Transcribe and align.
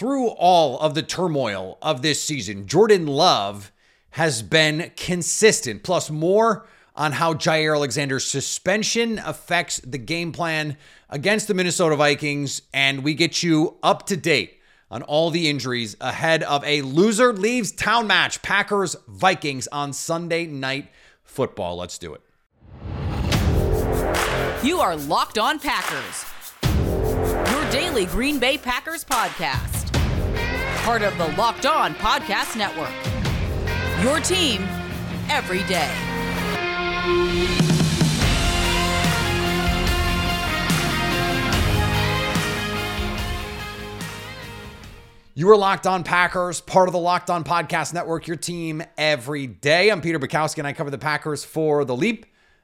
through 0.00 0.28
all 0.28 0.78
of 0.78 0.94
the 0.94 1.02
turmoil 1.02 1.76
of 1.82 2.00
this 2.00 2.22
season, 2.22 2.66
Jordan 2.66 3.06
Love 3.06 3.70
has 4.12 4.40
been 4.40 4.90
consistent. 4.96 5.82
Plus, 5.82 6.08
more 6.08 6.66
on 6.96 7.12
how 7.12 7.34
Jaire 7.34 7.76
Alexander's 7.76 8.26
suspension 8.26 9.18
affects 9.18 9.76
the 9.80 9.98
game 9.98 10.32
plan 10.32 10.78
against 11.10 11.48
the 11.48 11.54
Minnesota 11.54 11.96
Vikings. 11.96 12.62
And 12.72 13.04
we 13.04 13.12
get 13.12 13.42
you 13.42 13.76
up 13.82 14.06
to 14.06 14.16
date 14.16 14.58
on 14.90 15.02
all 15.02 15.28
the 15.28 15.50
injuries 15.50 15.98
ahead 16.00 16.44
of 16.44 16.64
a 16.64 16.80
loser 16.80 17.34
leaves 17.34 17.70
town 17.70 18.06
match 18.06 18.40
Packers 18.40 18.96
Vikings 19.06 19.68
on 19.68 19.92
Sunday 19.92 20.46
night 20.46 20.88
football. 21.24 21.76
Let's 21.76 21.98
do 21.98 22.14
it. 22.14 22.22
You 24.64 24.80
are 24.80 24.96
Locked 24.96 25.36
On 25.36 25.58
Packers, 25.58 26.24
your 27.52 27.70
daily 27.70 28.06
Green 28.06 28.38
Bay 28.38 28.56
Packers 28.56 29.04
podcast, 29.04 29.79
part 30.82 31.02
of 31.02 31.16
the 31.18 31.28
Locked 31.36 31.66
On 31.66 31.94
Podcast 31.94 32.56
Network. 32.56 32.90
Your 34.02 34.18
team 34.18 34.66
every 35.28 35.62
day. 35.64 35.94
You 45.34 45.50
are 45.50 45.56
Locked 45.56 45.86
On 45.86 46.02
Packers, 46.02 46.62
part 46.62 46.88
of 46.88 46.92
the 46.92 46.98
Locked 46.98 47.28
On 47.28 47.44
Podcast 47.44 47.92
Network, 47.92 48.26
your 48.26 48.36
team 48.36 48.82
every 48.96 49.46
day. 49.46 49.90
I'm 49.90 50.00
Peter 50.00 50.18
Bukowski, 50.18 50.58
and 50.58 50.66
I 50.66 50.72
cover 50.72 50.90
the 50.90 50.98
Packers 50.98 51.44
for 51.44 51.84
The 51.84 51.94
Leap, 51.94 52.24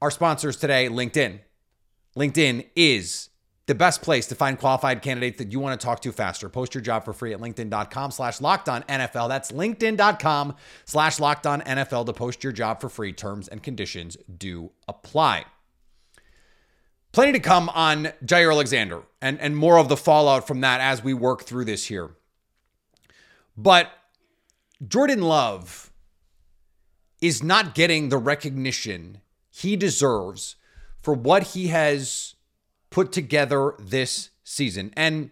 our 0.00 0.10
sponsors 0.10 0.56
today, 0.56 0.88
LinkedIn. 0.88 1.40
LinkedIn 2.16 2.66
is 2.74 3.30
the 3.66 3.74
best 3.74 4.00
place 4.00 4.26
to 4.26 4.34
find 4.34 4.58
qualified 4.58 5.02
candidates 5.02 5.38
that 5.38 5.52
you 5.52 5.60
want 5.60 5.78
to 5.78 5.84
talk 5.84 6.00
to 6.00 6.10
faster. 6.10 6.48
Post 6.48 6.74
your 6.74 6.80
job 6.80 7.04
for 7.04 7.12
free 7.12 7.34
at 7.34 7.40
LinkedIn.com 7.40 8.10
slash 8.10 8.40
locked 8.40 8.68
on 8.68 8.82
NFL. 8.84 9.28
That's 9.28 9.52
LinkedIn.com 9.52 10.56
slash 10.86 11.20
locked 11.20 11.46
on 11.46 11.60
NFL 11.60 12.06
to 12.06 12.14
post 12.14 12.42
your 12.42 12.52
job 12.52 12.80
for 12.80 12.88
free. 12.88 13.12
Terms 13.12 13.46
and 13.46 13.62
conditions 13.62 14.16
do 14.36 14.70
apply. 14.88 15.44
Plenty 17.12 17.32
to 17.32 17.40
come 17.40 17.68
on 17.70 18.12
Jaire 18.24 18.52
Alexander 18.52 19.02
and, 19.20 19.38
and 19.38 19.56
more 19.56 19.78
of 19.78 19.88
the 19.88 19.96
fallout 19.96 20.46
from 20.46 20.62
that 20.62 20.80
as 20.80 21.04
we 21.04 21.12
work 21.12 21.42
through 21.42 21.66
this 21.66 21.86
here. 21.86 22.10
But 23.56 23.90
Jordan 24.86 25.20
Love 25.22 25.92
is 27.20 27.42
not 27.42 27.74
getting 27.74 28.08
the 28.08 28.18
recognition 28.18 29.20
he 29.58 29.76
deserves 29.76 30.56
for 31.00 31.14
what 31.14 31.42
he 31.42 31.68
has 31.68 32.34
put 32.90 33.12
together 33.12 33.74
this 33.78 34.30
season. 34.44 34.92
And 34.96 35.30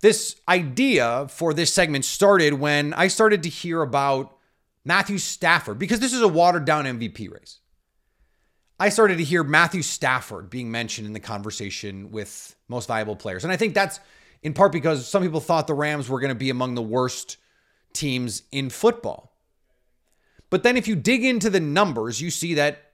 this 0.00 0.36
idea 0.48 1.26
for 1.28 1.54
this 1.54 1.72
segment 1.72 2.04
started 2.04 2.54
when 2.54 2.92
I 2.92 3.08
started 3.08 3.42
to 3.44 3.48
hear 3.48 3.82
about 3.82 4.36
Matthew 4.84 5.18
Stafford, 5.18 5.78
because 5.78 6.00
this 6.00 6.12
is 6.12 6.20
a 6.20 6.28
watered 6.28 6.64
down 6.64 6.84
MVP 6.84 7.30
race. 7.32 7.58
I 8.78 8.90
started 8.90 9.18
to 9.18 9.24
hear 9.24 9.42
Matthew 9.42 9.82
Stafford 9.82 10.50
being 10.50 10.70
mentioned 10.70 11.06
in 11.06 11.12
the 11.14 11.20
conversation 11.20 12.10
with 12.10 12.54
most 12.68 12.86
valuable 12.86 13.16
players. 13.16 13.44
And 13.44 13.52
I 13.52 13.56
think 13.56 13.74
that's 13.74 13.98
in 14.42 14.52
part 14.54 14.72
because 14.72 15.08
some 15.08 15.22
people 15.22 15.40
thought 15.40 15.66
the 15.66 15.74
Rams 15.74 16.08
were 16.08 16.20
going 16.20 16.28
to 16.28 16.34
be 16.34 16.50
among 16.50 16.74
the 16.74 16.82
worst 16.82 17.38
teams 17.92 18.42
in 18.52 18.70
football. 18.70 19.32
But 20.50 20.62
then 20.62 20.76
if 20.76 20.86
you 20.86 20.96
dig 20.96 21.24
into 21.24 21.50
the 21.50 21.60
numbers, 21.60 22.20
you 22.20 22.30
see 22.30 22.54
that 22.54 22.87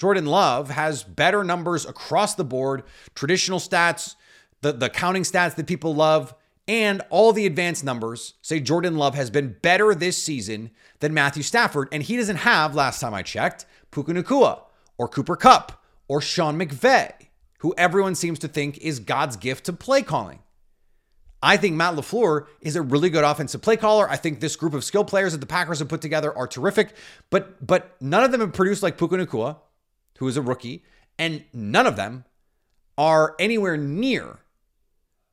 Jordan 0.00 0.24
Love 0.24 0.70
has 0.70 1.04
better 1.04 1.44
numbers 1.44 1.84
across 1.84 2.34
the 2.34 2.44
board, 2.44 2.84
traditional 3.14 3.58
stats, 3.58 4.16
the, 4.62 4.72
the 4.72 4.88
counting 4.88 5.24
stats 5.24 5.54
that 5.56 5.66
people 5.66 5.94
love, 5.94 6.34
and 6.66 7.02
all 7.10 7.34
the 7.34 7.44
advanced 7.44 7.84
numbers 7.84 8.34
say 8.40 8.60
Jordan 8.60 8.96
Love 8.96 9.14
has 9.14 9.28
been 9.28 9.56
better 9.60 9.94
this 9.94 10.20
season 10.20 10.70
than 11.00 11.12
Matthew 11.12 11.42
Stafford. 11.42 11.88
And 11.92 12.02
he 12.02 12.16
doesn't 12.16 12.36
have, 12.36 12.74
last 12.74 13.00
time 13.00 13.12
I 13.12 13.22
checked, 13.22 13.66
Puka 13.90 14.12
Nacua 14.12 14.62
or 14.96 15.06
Cooper 15.06 15.36
Kupp 15.36 15.84
or 16.08 16.22
Sean 16.22 16.58
McVay, 16.58 17.12
who 17.58 17.74
everyone 17.76 18.14
seems 18.14 18.38
to 18.38 18.48
think 18.48 18.78
is 18.78 19.00
God's 19.00 19.36
gift 19.36 19.66
to 19.66 19.72
play 19.74 20.00
calling. 20.00 20.38
I 21.42 21.58
think 21.58 21.76
Matt 21.76 21.96
LaFleur 21.96 22.46
is 22.62 22.76
a 22.76 22.82
really 22.82 23.10
good 23.10 23.24
offensive 23.24 23.60
play 23.60 23.76
caller. 23.76 24.08
I 24.08 24.16
think 24.16 24.40
this 24.40 24.56
group 24.56 24.72
of 24.72 24.82
skill 24.82 25.04
players 25.04 25.32
that 25.32 25.38
the 25.38 25.46
Packers 25.46 25.78
have 25.80 25.88
put 25.88 26.00
together 26.00 26.34
are 26.36 26.46
terrific, 26.46 26.94
but 27.28 27.66
but 27.66 27.96
none 28.00 28.24
of 28.24 28.30
them 28.30 28.40
have 28.40 28.52
produced 28.52 28.82
like 28.82 28.96
Puka 28.96 29.16
Nacua, 29.16 29.56
who 30.18 30.28
is 30.28 30.36
a 30.36 30.42
rookie, 30.42 30.84
and 31.18 31.44
none 31.52 31.86
of 31.86 31.96
them 31.96 32.24
are 32.98 33.34
anywhere 33.38 33.76
near 33.76 34.38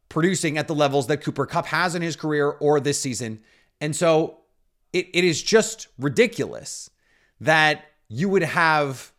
producing 0.09 0.57
at 0.57 0.67
the 0.67 0.75
levels 0.75 1.07
that 1.07 1.17
Cooper 1.17 1.45
Kupp 1.45 1.65
has 1.67 1.95
in 1.95 2.01
his 2.01 2.15
career 2.15 2.49
or 2.49 2.79
this 2.79 2.99
season. 2.99 3.41
And 3.81 3.95
so 3.95 4.39
it, 4.93 5.07
it 5.13 5.23
is 5.23 5.41
just 5.41 5.87
ridiculous 5.99 6.89
that 7.41 7.85
you 8.07 8.29
would 8.29 8.43
have 8.43 9.11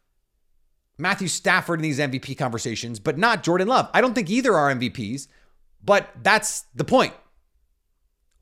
Matthew 0.96 1.28
Stafford 1.28 1.78
in 1.78 1.82
these 1.82 1.98
MVP 1.98 2.36
conversations, 2.36 2.98
but 2.98 3.18
not 3.18 3.42
Jordan 3.42 3.68
Love. 3.68 3.88
I 3.94 4.00
don't 4.00 4.14
think 4.14 4.30
either 4.30 4.54
are 4.54 4.74
MVPs, 4.74 5.28
but 5.84 6.08
that's 6.22 6.62
the 6.74 6.84
point. 6.84 7.12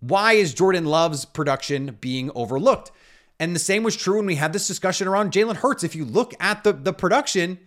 Why 0.00 0.34
is 0.34 0.54
Jordan 0.54 0.84
Love's 0.84 1.24
production 1.24 1.98
being 2.00 2.30
overlooked? 2.34 2.92
And 3.38 3.54
the 3.54 3.60
same 3.60 3.82
was 3.82 3.96
true 3.96 4.16
when 4.16 4.26
we 4.26 4.36
had 4.36 4.52
this 4.52 4.66
discussion 4.66 5.06
around 5.06 5.32
Jalen 5.32 5.56
Hurts. 5.56 5.84
If 5.84 5.94
you 5.94 6.04
look 6.04 6.32
at 6.40 6.64
the, 6.64 6.72
the 6.72 6.92
production, 6.92 7.58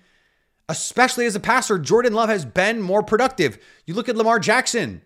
especially 0.68 1.26
as 1.26 1.36
a 1.36 1.40
passer, 1.40 1.78
Jordan 1.78 2.14
Love 2.14 2.30
has 2.30 2.46
been 2.46 2.82
more 2.82 3.04
productive. 3.04 3.58
You 3.86 3.94
look 3.94 4.10
at 4.10 4.16
Lamar 4.16 4.40
Jackson. 4.40 5.02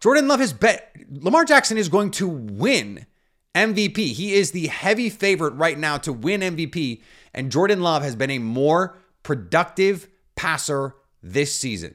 Jordan 0.00 0.28
Love 0.28 0.40
has 0.40 0.52
bet 0.52 0.94
Lamar 1.10 1.44
Jackson 1.44 1.78
is 1.78 1.88
going 1.88 2.10
to 2.12 2.28
win 2.28 3.06
MVP. 3.54 3.96
He 4.12 4.34
is 4.34 4.50
the 4.50 4.66
heavy 4.66 5.08
favorite 5.08 5.54
right 5.54 5.78
now 5.78 5.96
to 5.98 6.12
win 6.12 6.40
MVP. 6.40 7.02
And 7.32 7.52
Jordan 7.52 7.80
Love 7.80 8.02
has 8.02 8.16
been 8.16 8.30
a 8.30 8.38
more 8.38 8.98
productive 9.22 10.08
passer 10.34 10.94
this 11.22 11.54
season. 11.54 11.94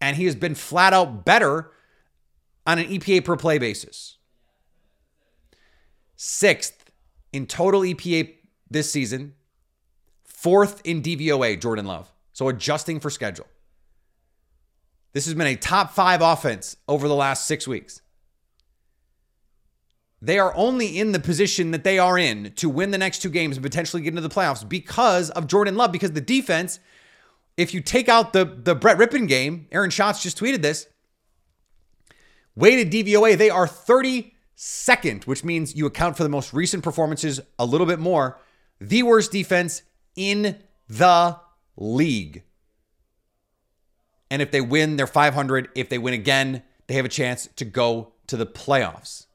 And 0.00 0.16
he 0.16 0.26
has 0.26 0.36
been 0.36 0.54
flat 0.54 0.92
out 0.92 1.24
better 1.24 1.72
on 2.66 2.78
an 2.78 2.86
EPA 2.86 3.24
per 3.24 3.36
play 3.36 3.58
basis. 3.58 4.18
Sixth 6.16 6.90
in 7.32 7.46
total 7.46 7.82
EPA 7.82 8.34
this 8.70 8.90
season, 8.90 9.34
fourth 10.24 10.80
in 10.84 11.02
DVOA, 11.02 11.60
Jordan 11.60 11.86
Love. 11.86 12.12
So 12.32 12.48
adjusting 12.48 13.00
for 13.00 13.10
schedule. 13.10 13.46
This 15.12 15.24
has 15.24 15.34
been 15.34 15.46
a 15.46 15.56
top 15.56 15.92
five 15.92 16.20
offense 16.20 16.76
over 16.88 17.08
the 17.08 17.14
last 17.14 17.46
six 17.46 17.66
weeks. 17.66 18.02
They 20.20 20.38
are 20.38 20.54
only 20.54 20.98
in 20.98 21.12
the 21.12 21.18
position 21.18 21.70
that 21.70 21.84
they 21.84 21.98
are 21.98 22.18
in 22.18 22.52
to 22.56 22.68
win 22.68 22.90
the 22.90 22.98
next 22.98 23.20
two 23.20 23.30
games 23.30 23.56
and 23.56 23.64
potentially 23.64 24.02
get 24.02 24.10
into 24.10 24.22
the 24.22 24.28
playoffs 24.28 24.66
because 24.66 25.30
of 25.30 25.46
Jordan 25.46 25.76
Love. 25.76 25.92
Because 25.92 26.12
the 26.12 26.20
defense, 26.20 26.80
if 27.56 27.72
you 27.74 27.80
take 27.80 28.08
out 28.08 28.32
the, 28.32 28.44
the 28.44 28.74
Brett 28.74 28.98
Rypien 28.98 29.28
game, 29.28 29.68
Aaron 29.72 29.90
Schatz 29.90 30.22
just 30.22 30.38
tweeted 30.38 30.62
this. 30.62 30.86
Weighted 32.54 32.90
DVOA, 32.90 33.36
they 33.36 33.50
are 33.50 33.66
32nd, 34.56 35.26
which 35.26 35.44
means 35.44 35.74
you 35.74 35.86
account 35.86 36.16
for 36.16 36.22
the 36.22 36.28
most 36.28 36.52
recent 36.52 36.82
performances 36.82 37.40
a 37.58 37.66
little 37.66 37.86
bit 37.86 37.98
more. 37.98 38.38
The 38.80 39.02
worst 39.02 39.32
defense 39.32 39.82
in 40.14 40.58
the 40.88 41.38
league. 41.76 42.42
And 44.30 44.42
if 44.42 44.50
they 44.50 44.60
win, 44.60 44.96
they're 44.96 45.06
500. 45.06 45.68
If 45.74 45.88
they 45.88 45.98
win 45.98 46.14
again, 46.14 46.62
they 46.86 46.94
have 46.94 47.04
a 47.04 47.10
chance 47.10 47.48
to 47.56 47.64
go 47.64 48.12
to 48.26 48.36
the 48.36 48.46
playoffs. 48.46 49.26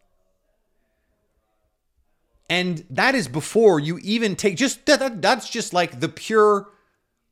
And 2.49 2.85
that 2.89 3.15
is 3.15 3.29
before 3.29 3.79
you 3.79 3.97
even 3.99 4.35
take 4.35 4.57
just 4.57 4.85
that, 4.85 5.21
that's 5.21 5.49
just 5.49 5.73
like 5.73 6.01
the 6.01 6.09
pure 6.09 6.69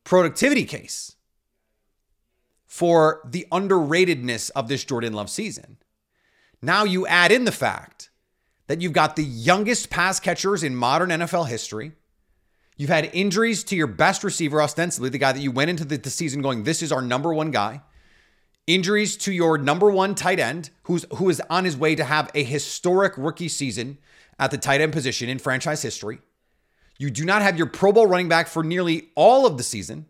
productivity 0.04 0.64
case 0.64 1.16
for 2.66 3.20
the 3.28 3.46
underratedness 3.52 4.50
of 4.56 4.68
this 4.68 4.82
Jordan 4.84 5.12
Love 5.12 5.28
season. 5.28 5.76
Now 6.62 6.84
you 6.84 7.06
add 7.06 7.32
in 7.32 7.44
the 7.44 7.52
fact 7.52 8.10
that 8.66 8.80
you've 8.80 8.92
got 8.92 9.16
the 9.16 9.24
youngest 9.24 9.90
pass 9.90 10.20
catchers 10.20 10.62
in 10.62 10.74
modern 10.74 11.10
NFL 11.10 11.48
history. 11.48 11.92
You've 12.76 12.90
had 12.90 13.10
injuries 13.12 13.64
to 13.64 13.76
your 13.76 13.86
best 13.86 14.24
receiver, 14.24 14.62
ostensibly 14.62 15.10
the 15.10 15.18
guy 15.18 15.32
that 15.32 15.40
you 15.40 15.50
went 15.50 15.70
into 15.70 15.84
the, 15.84 15.96
the 15.96 16.10
season 16.10 16.40
going, 16.40 16.64
this 16.64 16.82
is 16.82 16.92
our 16.92 17.02
number 17.02 17.32
one 17.34 17.50
guy 17.50 17.82
injuries 18.66 19.16
to 19.16 19.32
your 19.32 19.58
number 19.58 19.90
one 19.90 20.14
tight 20.14 20.38
end, 20.38 20.70
who's 20.84 21.04
who 21.16 21.28
is 21.28 21.42
on 21.50 21.64
his 21.64 21.76
way 21.76 21.94
to 21.94 22.04
have 22.04 22.30
a 22.34 22.44
historic 22.44 23.12
rookie 23.16 23.48
season 23.48 23.98
at 24.38 24.50
the 24.50 24.58
tight 24.58 24.80
end 24.80 24.92
position 24.92 25.28
in 25.28 25.38
franchise 25.38 25.82
history. 25.82 26.20
You 26.98 27.10
do 27.10 27.24
not 27.24 27.42
have 27.42 27.56
your 27.56 27.66
Pro 27.66 27.92
Bowl 27.92 28.06
running 28.06 28.28
back 28.28 28.46
for 28.46 28.62
nearly 28.62 29.08
all 29.14 29.46
of 29.46 29.56
the 29.56 29.62
season. 29.62 30.06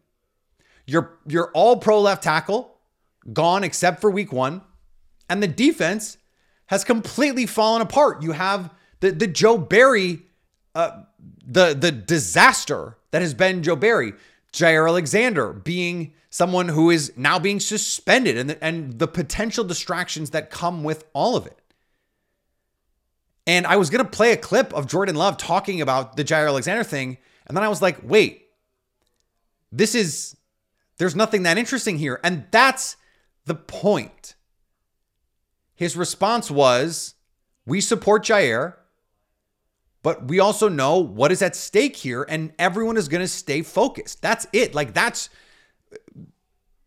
Your 0.86 1.18
your 1.26 1.50
all 1.52 1.76
pro 1.76 2.00
left 2.00 2.22
tackle 2.22 2.76
gone 3.32 3.64
except 3.64 4.00
for 4.00 4.10
week 4.10 4.32
one. 4.32 4.62
And 5.28 5.42
the 5.42 5.48
defense 5.48 6.18
has 6.70 6.84
completely 6.84 7.46
fallen 7.46 7.82
apart. 7.82 8.22
You 8.22 8.30
have 8.30 8.72
the, 9.00 9.10
the 9.10 9.26
Joe 9.26 9.58
Barry, 9.58 10.22
uh, 10.76 11.02
the, 11.44 11.74
the 11.74 11.90
disaster 11.90 12.96
that 13.10 13.22
has 13.22 13.34
been 13.34 13.64
Joe 13.64 13.74
Barry. 13.74 14.12
Jaire 14.52 14.88
Alexander 14.88 15.52
being 15.52 16.12
someone 16.30 16.68
who 16.68 16.90
is 16.90 17.12
now 17.16 17.40
being 17.40 17.58
suspended 17.58 18.36
and 18.36 18.50
the, 18.50 18.64
and 18.64 19.00
the 19.00 19.08
potential 19.08 19.64
distractions 19.64 20.30
that 20.30 20.50
come 20.50 20.84
with 20.84 21.04
all 21.12 21.34
of 21.34 21.44
it. 21.44 21.58
And 23.48 23.66
I 23.66 23.76
was 23.76 23.90
to 23.90 24.04
play 24.04 24.30
a 24.30 24.36
clip 24.36 24.72
of 24.72 24.86
Jordan 24.86 25.16
Love 25.16 25.38
talking 25.38 25.80
about 25.80 26.16
the 26.16 26.22
Jaire 26.22 26.46
Alexander 26.46 26.84
thing. 26.84 27.18
And 27.48 27.56
then 27.56 27.64
I 27.64 27.68
was 27.68 27.82
like, 27.82 27.98
wait, 28.04 28.46
this 29.72 29.96
is, 29.96 30.36
there's 30.98 31.16
nothing 31.16 31.42
that 31.42 31.58
interesting 31.58 31.98
here. 31.98 32.20
And 32.22 32.44
that's 32.52 32.96
the 33.46 33.56
point. 33.56 34.36
His 35.80 35.96
response 35.96 36.50
was, 36.50 37.14
we 37.64 37.80
support 37.80 38.22
Jaire, 38.22 38.74
But 40.02 40.28
we 40.28 40.40
also 40.40 40.68
know 40.68 40.98
what 40.98 41.30
is 41.30 41.42
at 41.42 41.54
stake 41.54 41.96
here, 41.96 42.24
and 42.28 42.52
everyone 42.58 42.96
is 42.96 43.08
going 43.08 43.20
to 43.20 43.28
stay 43.28 43.62
focused. 43.62 44.22
That's 44.22 44.46
it. 44.52 44.74
Like 44.74 44.94
that's 44.94 45.28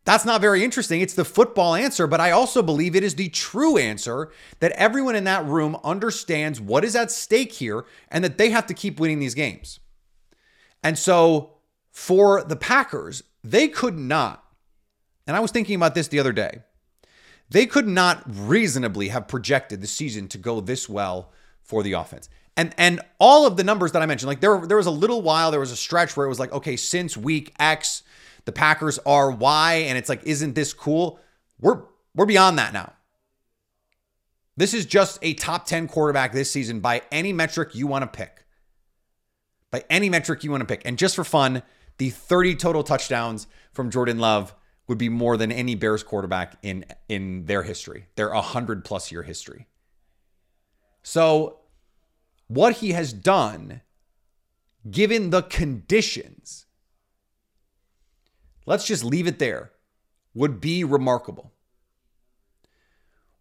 that's 0.06 0.26
not 0.26 0.42
very 0.42 0.66
interesting. 0.66 1.00
It's 1.00 1.14
the 1.14 1.24
football 1.24 1.76
answer, 1.76 2.08
but 2.08 2.20
I 2.20 2.32
also 2.32 2.62
believe 2.62 2.94
it 2.94 3.06
is 3.06 3.16
the 3.16 3.30
true 3.30 3.78
answer 3.78 4.32
that 4.60 4.74
everyone 4.74 5.16
in 5.16 5.24
that 5.26 5.46
room 5.46 5.78
understands 5.82 6.60
what 6.60 6.84
is 6.84 6.96
at 6.96 7.10
stake 7.10 7.54
here 7.54 7.86
and 8.10 8.22
that 8.24 8.38
they 8.38 8.50
have 8.50 8.68
to 8.68 8.74
keep 8.74 9.00
winning 9.00 9.20
these 9.20 9.34
games. 9.34 9.80
And 10.84 11.00
so 11.00 11.54
for 11.90 12.44
the 12.44 12.58
Packers, 12.58 13.24
they 13.46 13.70
could 13.70 13.98
not, 13.98 14.44
and 15.26 15.38
I 15.38 15.40
was 15.40 15.52
thinking 15.52 15.76
about 15.76 15.96
this 15.96 16.10
the 16.10 16.20
other 16.20 16.34
day, 16.34 16.64
they 17.54 17.68
could 17.68 17.88
not 17.88 18.24
reasonably 18.26 19.10
have 19.10 19.28
projected 19.28 19.80
the 19.80 19.88
season 19.88 20.28
to 20.30 20.40
go 20.40 20.60
this 20.60 20.90
well 20.90 21.32
for 21.62 21.84
the 21.84 21.94
offense. 21.94 22.28
And 22.58 22.74
and 22.80 23.00
all 23.20 23.46
of 23.46 23.58
the 23.58 23.64
numbers 23.64 23.92
that 23.92 24.02
I 24.02 24.08
mentioned, 24.08 24.28
like 24.28 24.42
there 24.42 24.66
there 24.66 24.78
was 24.78 24.88
a 24.88 24.92
little 24.92 25.22
while, 25.22 25.52
there 25.52 25.60
was 25.60 25.72
a 25.72 25.78
stretch 25.78 26.18
where 26.18 26.26
it 26.26 26.30
was 26.30 26.40
like, 26.40 26.52
okay, 26.52 26.76
since 26.76 27.16
week 27.16 27.54
X, 27.60 28.02
the 28.46 28.52
Packers 28.52 28.98
are 29.06 29.32
Y, 29.32 29.86
and 29.88 29.98
it's 30.00 30.10
like, 30.10 30.24
isn't 30.24 30.56
this 30.56 30.74
cool? 30.74 31.20
We're 31.60 31.84
we're 32.16 32.26
beyond 32.26 32.58
that 32.58 32.74
now. 32.74 32.94
This 34.58 34.74
is 34.74 34.86
just 34.86 35.20
a 35.22 35.34
top 35.36 35.66
10 35.66 35.88
quarterback 35.88 36.32
this 36.32 36.52
season 36.52 36.80
by 36.80 37.04
any 37.12 37.34
metric 37.34 37.76
you 37.76 37.86
want 37.86 38.02
to 38.02 38.08
pick. 38.08 38.46
By 39.70 39.84
any 39.90 40.10
metric 40.10 40.44
you 40.44 40.52
want 40.52 40.62
to 40.62 40.68
pick. 40.68 40.84
And 40.86 40.98
just 40.98 41.16
for 41.16 41.24
fun, 41.24 41.64
the 41.98 42.10
30 42.10 42.56
total 42.56 42.84
touchdowns 42.84 43.48
from 43.72 43.90
Jordan 43.90 44.20
Love 44.20 44.54
would 44.88 44.98
be 44.98 45.10
more 45.10 45.38
than 45.38 45.52
any 45.52 45.76
Bears 45.76 46.04
quarterback 46.04 46.58
in 46.62 46.86
in 47.08 47.46
their 47.46 47.64
history, 47.64 48.08
their 48.16 48.30
100 48.32 48.84
plus 48.84 49.12
year 49.12 49.24
history. 49.24 49.68
So 51.02 51.60
what 52.48 52.78
he 52.78 52.92
has 52.92 53.14
done, 53.14 53.82
given 54.90 55.30
the 55.30 55.44
conditions, 55.44 56.66
let's 58.66 58.86
just 58.86 59.04
leave 59.04 59.28
it 59.28 59.40
there, 59.40 59.72
would 60.34 60.60
be 60.60 60.84
remarkable. 60.84 61.52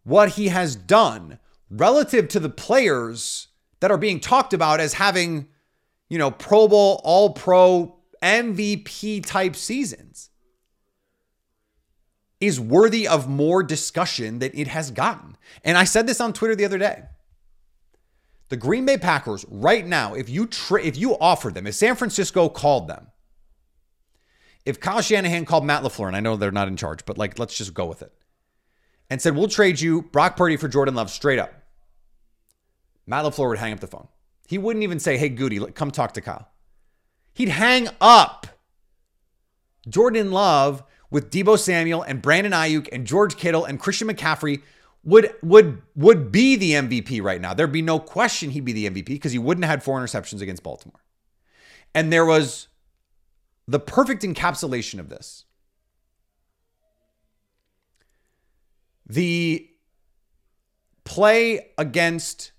What 0.03 0.29
he 0.29 0.49
has 0.49 0.75
done 0.75 1.39
relative 1.69 2.27
to 2.29 2.39
the 2.39 2.49
players 2.49 3.47
that 3.79 3.91
are 3.91 3.97
being 3.97 4.19
talked 4.19 4.53
about 4.53 4.79
as 4.79 4.93
having, 4.93 5.47
you 6.09 6.17
know, 6.17 6.31
Pro 6.31 6.67
Bowl, 6.67 7.01
All 7.03 7.31
Pro, 7.31 7.97
MVP 8.21 9.25
type 9.25 9.55
seasons 9.55 10.29
is 12.47 12.59
worthy 12.59 13.07
of 13.07 13.29
more 13.29 13.63
discussion 13.63 14.39
than 14.39 14.51
it 14.53 14.67
has 14.67 14.91
gotten. 14.91 15.37
And 15.63 15.77
I 15.77 15.83
said 15.83 16.07
this 16.07 16.21
on 16.21 16.33
Twitter 16.33 16.55
the 16.55 16.65
other 16.65 16.77
day. 16.77 17.03
The 18.49 18.57
Green 18.57 18.85
Bay 18.85 18.97
Packers 18.97 19.45
right 19.49 19.85
now, 19.85 20.13
if 20.13 20.29
you 20.29 20.45
tra- 20.45 20.83
if 20.83 20.97
you 20.97 21.17
offered 21.17 21.55
them, 21.55 21.65
if 21.65 21.75
San 21.75 21.95
Francisco 21.95 22.49
called 22.49 22.87
them, 22.87 23.07
if 24.65 24.79
Kyle 24.79 25.01
Shanahan 25.01 25.45
called 25.45 25.65
Matt 25.65 25.83
LaFleur, 25.83 26.07
and 26.07 26.15
I 26.15 26.19
know 26.19 26.35
they're 26.35 26.51
not 26.51 26.67
in 26.67 26.77
charge, 26.77 27.05
but 27.05 27.17
like 27.17 27.39
let's 27.39 27.57
just 27.57 27.73
go 27.73 27.85
with 27.85 28.01
it, 28.01 28.13
and 29.09 29.21
said 29.21 29.35
we'll 29.35 29.47
trade 29.47 29.79
you 29.79 30.03
Brock 30.03 30.37
Purdy 30.37 30.57
for 30.57 30.67
Jordan 30.67 30.95
Love 30.95 31.09
straight 31.09 31.39
up, 31.39 31.53
Matt 33.07 33.25
LaFleur 33.25 33.49
would 33.49 33.57
hang 33.57 33.73
up 33.73 33.79
the 33.79 33.87
phone. 33.87 34.07
He 34.47 34.57
wouldn't 34.57 34.83
even 34.83 34.99
say, 34.99 35.17
"Hey 35.17 35.29
Goody, 35.29 35.59
come 35.71 35.89
talk 35.89 36.13
to 36.13 36.21
Kyle." 36.21 36.49
He'd 37.33 37.49
hang 37.49 37.89
up. 37.99 38.45
Jordan 39.89 40.31
Love 40.31 40.83
with 41.13 41.29
Deebo 41.29 41.59
Samuel 41.59 42.01
and 42.01 42.21
Brandon 42.23 42.51
Aiyuk 42.51 42.89
and 42.91 43.05
George 43.05 43.37
Kittle 43.37 43.63
and 43.65 43.79
Christian 43.79 44.07
McCaffrey 44.07 44.63
would 45.03 45.31
would 45.43 45.83
would 45.95 46.31
be 46.31 46.55
the 46.55 46.71
MVP 46.71 47.21
right 47.21 47.39
now. 47.39 47.53
There'd 47.53 47.71
be 47.71 47.83
no 47.83 47.99
question 47.99 48.49
he'd 48.49 48.65
be 48.65 48.73
the 48.73 48.89
MVP 48.89 49.05
because 49.05 49.31
he 49.31 49.37
wouldn't 49.37 49.63
have 49.63 49.69
had 49.69 49.83
four 49.83 50.01
interceptions 50.01 50.41
against 50.41 50.63
Baltimore. 50.63 50.99
And 51.93 52.11
there 52.11 52.25
was 52.25 52.67
the 53.67 53.79
perfect 53.79 54.23
encapsulation 54.23 54.99
of 54.99 55.09
this. 55.09 55.45
The 59.05 59.69
play 61.03 61.73
against 61.77 62.53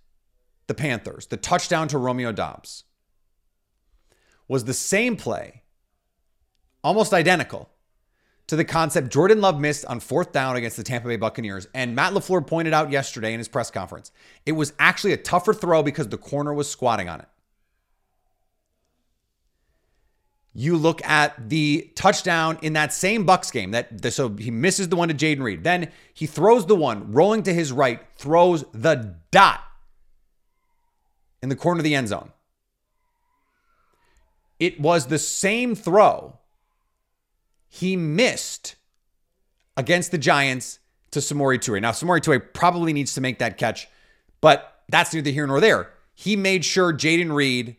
the 0.69 0.75
Panthers, 0.75 1.27
the 1.27 1.37
touchdown 1.37 1.89
to 1.89 1.99
Romeo 1.99 2.31
Doubs, 2.31 2.85
was 4.47 4.65
the 4.65 4.75
same 4.75 5.17
play, 5.17 5.63
almost 6.85 7.13
identical, 7.13 7.71
to 8.47 8.57
the 8.57 8.65
concept 8.65 9.11
Jordan 9.11 9.41
Love 9.41 9.59
missed 9.59 9.85
on 9.87 10.01
fourth 10.01 10.33
down 10.33 10.57
against 10.57 10.77
the 10.77 10.83
Tampa 10.83 11.09
Bay 11.09 11.17
Buccaneers. 11.17 11.67
And 11.75 11.95
Matt 11.95 12.13
LaFleur 12.13 12.47
pointed 12.47 12.75
out 12.75 12.91
yesterday 12.91 13.33
in 13.33 13.39
his 13.39 13.49
press 13.49 13.71
conference 13.71 14.13
it 14.45 14.53
was 14.53 14.73
actually 14.79 15.13
a 15.13 15.17
tougher 15.17 15.55
throw 15.55 15.83
because 15.83 16.09
the 16.09 16.19
corner 16.19 16.53
was 16.53 16.69
squatting 16.71 17.09
on 17.09 17.21
it. 17.21 17.29
You 20.57 20.77
look 20.77 21.05
at 21.05 21.49
the 21.49 21.91
touchdown 21.97 22.59
in 22.63 22.75
that 22.75 22.93
same 22.93 23.25
Bucks 23.25 23.51
game 23.51 23.73
that 23.73 24.13
so 24.13 24.29
he 24.29 24.53
misses 24.53 24.89
the 24.89 24.95
one 24.95 25.09
to 25.09 25.15
Jayden 25.15 25.43
Reed. 25.43 25.65
Then 25.65 25.91
he 26.13 26.27
throws 26.27 26.67
the 26.67 26.77
one 26.77 27.11
rolling 27.11 27.43
to 27.45 27.53
his 27.53 27.73
right, 27.73 28.01
throws 28.15 28.65
the 28.73 29.17
dot 29.33 29.63
in 31.43 31.49
the 31.49 31.57
corner 31.57 31.81
of 31.81 31.85
the 31.85 31.95
end 31.95 32.09
zone. 32.09 32.31
It 34.61 34.79
was 34.79 35.07
the 35.07 35.19
same 35.19 35.75
throw 35.75 36.39
he 37.75 37.97
missed 37.97 38.77
against 39.77 40.13
the 40.13 40.19
Giants 40.19 40.79
to 41.11 41.19
Samori 41.19 41.59
Toure. 41.59 41.81
Now, 41.81 41.91
Samori 41.91 42.21
Toure 42.21 42.41
probably 42.53 42.93
needs 42.93 43.15
to 43.15 43.21
make 43.21 43.41
that 43.41 43.59
catch, 43.59 43.89
but 44.41 44.85
that's 44.89 45.13
neither 45.13 45.31
here 45.31 45.45
nor 45.49 45.61
there. 45.61 45.91
He 46.15 46.37
made 46.37 46.65
sure 46.65 46.93
Jayden 46.93 47.35
Reed 47.35 47.75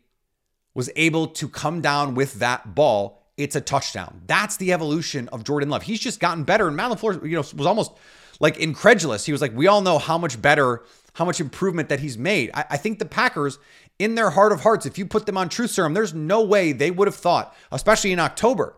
was 0.74 0.90
able 0.98 1.28
to 1.28 1.48
come 1.48 1.80
down 1.80 2.14
with 2.14 2.34
that 2.36 2.76
ball. 2.76 3.26
It's 3.38 3.56
a 3.56 3.62
touchdown. 3.62 4.22
That's 4.28 4.58
the 4.58 4.74
evolution 4.74 5.30
of 5.30 5.46
Jordan 5.46 5.70
Love. 5.70 5.84
He's 5.84 6.02
just 6.02 6.20
gotten 6.20 6.44
better. 6.44 6.68
And 6.68 6.76
Matt 6.76 6.92
LaFleur, 6.92 7.24
you 7.24 7.38
know, 7.38 7.46
was 7.56 7.66
almost 7.66 7.94
like 8.42 8.58
incredulous. 8.58 9.26
He 9.26 9.32
was 9.32 9.40
like, 9.40 9.56
we 9.56 9.68
all 9.68 9.80
know 9.80 9.98
how 9.98 10.18
much 10.18 10.42
better, 10.42 10.84
how 11.14 11.24
much 11.24 11.40
improvement 11.40 11.88
that 11.88 12.02
he's 12.02 12.18
made. 12.18 12.52
I, 12.54 12.66
I 12.72 12.78
think 12.78 13.00
the 13.00 13.06
Packers, 13.06 13.60
in 13.98 14.16
their 14.16 14.32
heart 14.32 14.52
of 14.52 14.60
hearts, 14.60 14.86
if 14.86 14.98
you 14.98 15.06
put 15.06 15.26
them 15.26 15.38
on 15.38 15.48
truth 15.48 15.72
serum, 15.72 15.94
there's 15.94 16.14
no 16.14 16.44
way 16.44 16.74
they 16.74 16.92
would 16.92 17.08
have 17.08 17.16
thought, 17.16 17.56
especially 17.72 18.12
in 18.12 18.20
October, 18.20 18.76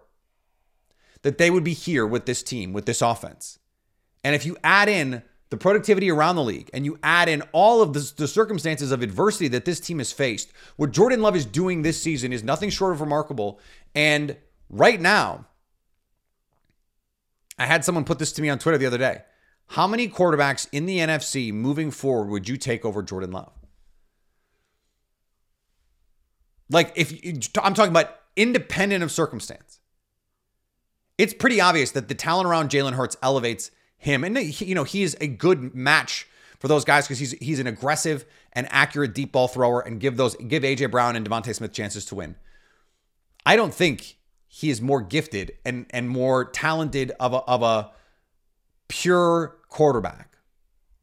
that 1.28 1.38
they 1.38 1.50
would 1.50 1.66
be 1.66 1.74
here 1.74 2.08
with 2.08 2.26
this 2.26 2.42
team, 2.42 2.72
with 2.72 2.86
this 2.86 3.02
offense. 3.02 3.60
And 4.24 4.34
if 4.34 4.46
you 4.46 4.56
add 4.64 4.88
in 4.88 5.24
the 5.50 5.58
productivity 5.58 6.10
around 6.10 6.38
the 6.38 6.44
league 6.44 6.70
and 6.74 6.86
you 6.86 6.98
add 7.04 7.28
in 7.28 7.42
all 7.52 7.82
of 7.82 7.92
the, 7.92 8.14
the, 8.16 8.30
circumstances 8.30 8.94
of 8.94 9.02
adversity 9.02 9.50
that 9.50 9.66
this 9.66 9.82
team 9.82 9.98
has 9.98 10.14
faced, 10.14 10.54
what 10.78 10.92
Jordan 10.92 11.22
Love 11.22 11.36
is 11.36 11.46
doing 11.46 11.82
this 11.82 12.02
season 12.02 12.32
is 12.32 12.46
nothing 12.46 12.70
short 12.70 12.94
of 12.94 13.02
remarkable. 13.02 13.60
And 13.94 14.38
right 14.70 15.02
now, 15.02 15.48
I 17.60 17.66
had 17.66 17.84
someone 17.84 18.06
put 18.06 18.20
this 18.20 18.32
to 18.32 18.42
me 18.42 18.48
on 18.48 18.58
Twitter 18.58 18.78
the 18.78 18.86
other 18.86 18.98
day. 18.98 19.24
How 19.72 19.86
many 19.86 20.08
quarterbacks 20.08 20.70
in 20.72 20.86
the 20.86 21.00
NFC 21.00 21.52
moving 21.52 21.92
forward 21.92 22.30
would 22.30 22.48
you 22.48 22.56
take 22.56 22.86
over 22.86 23.04
Jordan 23.04 23.34
Love? 23.34 23.52
Like, 26.70 26.94
if 26.96 27.12
I'm 27.62 27.74
talking 27.74 27.92
about 27.92 28.16
independent 28.38 29.04
of 29.04 29.12
circumstance 29.12 29.77
it's 31.18 31.34
pretty 31.34 31.60
obvious 31.60 31.92
that 31.92 32.08
the 32.08 32.16
talent 32.16 32.48
around 32.48 32.70
Jalen 32.70 32.94
Hurts 32.94 33.18
elevates 33.22 33.72
him. 33.98 34.24
And, 34.24 34.38
you 34.62 34.76
know, 34.76 34.84
he's 34.84 35.16
a 35.20 35.28
good 35.28 35.74
match 35.74 36.28
for 36.60 36.68
those 36.68 36.86
guys 36.86 37.06
because 37.06 37.20
he's 37.20 37.32
he's 37.34 37.60
an 37.60 37.68
aggressive 37.68 38.26
and 38.54 38.68
accurate 38.72 39.14
deep 39.14 39.32
ball 39.32 39.48
thrower 39.48 39.82
and 39.82 40.00
give 40.00 40.18
those 40.18 40.36
give 40.36 40.64
AJ 40.64 40.92
Brown 40.92 41.16
and 41.16 41.28
DeVonta 41.28 41.54
Smith 41.54 41.72
chances 41.72 42.06
to 42.06 42.16
win. 42.16 42.36
I 43.46 43.56
don't 43.56 43.74
think 43.74 44.18
he 44.48 44.70
is 44.70 44.82
more 44.82 45.02
gifted 45.02 45.54
and 45.66 45.86
and 45.92 46.10
more 46.10 46.46
talented 46.46 47.12
of 47.20 47.34
a 47.34 47.38
of 47.38 47.62
a 47.62 47.92
pure 48.88 49.58
quarterback 49.70 50.38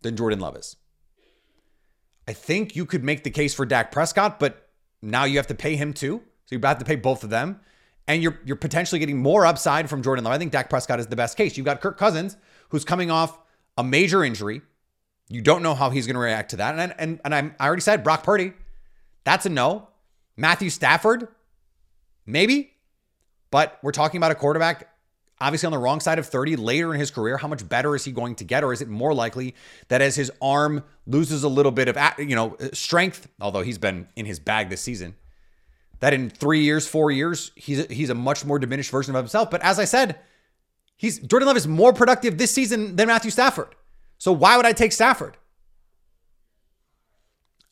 than 0.02 0.16
Jordan 0.16 0.40
Love 0.40 0.56
is. 0.56 0.76
I 2.26 2.33
think 2.33 2.75
you 2.75 2.87
could 2.87 3.04
make 3.04 3.23
the 3.23 3.30
case 3.30 3.54
for 3.54 3.66
Dak 3.66 3.92
Prescott, 3.92 4.40
but 4.40 4.71
now 5.02 5.25
you 5.25 5.37
have 5.37 5.47
to 5.49 5.54
pay 5.54 5.76
him 5.76 5.92
too. 5.92 6.23
So 6.47 6.56
you 6.56 6.61
have 6.62 6.78
to 6.78 6.85
pay 6.85 6.97
both 6.97 7.23
of 7.23 7.30
them. 7.30 7.61
And 8.06 8.23
you're 8.23 8.38
you're 8.44 8.56
potentially 8.56 8.99
getting 8.99 9.18
more 9.18 9.46
upside 9.46 9.88
from 9.88 10.02
Jordan 10.02 10.25
Love. 10.25 10.34
I 10.34 10.38
think 10.38 10.52
Dak 10.52 10.68
Prescott 10.68 11.00
is 11.00 11.06
the 11.06 11.16
best 11.16 11.37
case. 11.37 11.56
You've 11.56 11.64
got 11.64 11.80
Kirk 11.80 11.99
Cousins, 11.99 12.37
who's 12.68 12.84
coming 12.84 13.11
off 13.11 13.38
a 13.78 13.84
major 13.84 14.23
injury. 14.23 14.62
You 15.28 15.40
don't 15.40 15.62
know 15.62 15.75
how 15.75 15.88
he's 15.90 16.06
going 16.06 16.14
to 16.14 16.20
react 16.20 16.50
to 16.50 16.56
that. 16.56 16.78
And 16.78 16.94
and 16.99 17.20
and 17.25 17.34
I'm, 17.34 17.54
I 17.58 17.66
already 17.66 17.82
said 17.82 18.04
Brock 18.04 18.23
Purdy. 18.23 18.52
That's 19.25 19.46
a 19.46 19.49
no. 19.49 19.88
Matthew 20.37 20.68
Stafford, 20.68 21.28
maybe. 22.26 22.73
But 23.50 23.78
we're 23.82 23.92
talking 23.92 24.18
about 24.18 24.32
a 24.32 24.34
quarterback 24.34 24.88
obviously 25.40 25.66
on 25.66 25.73
the 25.73 25.78
wrong 25.78 26.00
side 26.00 26.18
of 26.18 26.26
30 26.26 26.56
later 26.56 26.94
in 26.94 27.00
his 27.00 27.11
career. 27.11 27.37
How 27.37 27.49
much 27.49 27.68
better 27.68 27.94
is 27.94 28.04
he 28.04 28.12
going 28.12 28.34
to 28.37 28.44
get? 28.44 28.64
Or 28.64 28.73
is 28.73 28.80
it 28.80 28.88
more 28.88 29.14
likely 29.14 29.54
that 29.88 30.00
as 30.00 30.16
his 30.16 30.30
arm 30.40 30.84
loses 31.06 31.42
a 31.44 31.49
little 31.49 31.73
bit 31.73 31.88
of, 31.88 31.99
you 32.18 32.34
know, 32.34 32.56
strength, 32.73 33.28
although 33.40 33.62
he's 33.62 33.78
been 33.78 34.08
in 34.16 34.26
his 34.26 34.38
bag 34.38 34.70
this 34.70 34.80
season, 34.80 35.14
that 36.00 36.12
in 36.12 36.30
three 36.30 36.62
years, 36.62 36.86
four 36.86 37.10
years, 37.10 37.50
he's 37.54 37.80
a, 37.80 37.92
he's 37.92 38.10
a 38.10 38.14
much 38.14 38.44
more 38.44 38.58
diminished 38.58 38.90
version 38.90 39.14
of 39.14 39.22
himself. 39.22 39.50
But 39.50 39.62
as 39.62 39.78
I 39.78 39.84
said, 39.84 40.18
he's 40.96 41.18
Jordan 41.18 41.46
Love 41.46 41.56
is 41.56 41.66
more 41.66 41.92
productive 41.92 42.38
this 42.38 42.50
season 42.50 42.96
than 42.96 43.08
Matthew 43.08 43.30
Stafford. 43.30 43.74
So 44.18 44.32
why 44.32 44.56
would 44.56 44.66
I 44.66 44.72
take 44.72 44.92
Stafford? 44.92 45.36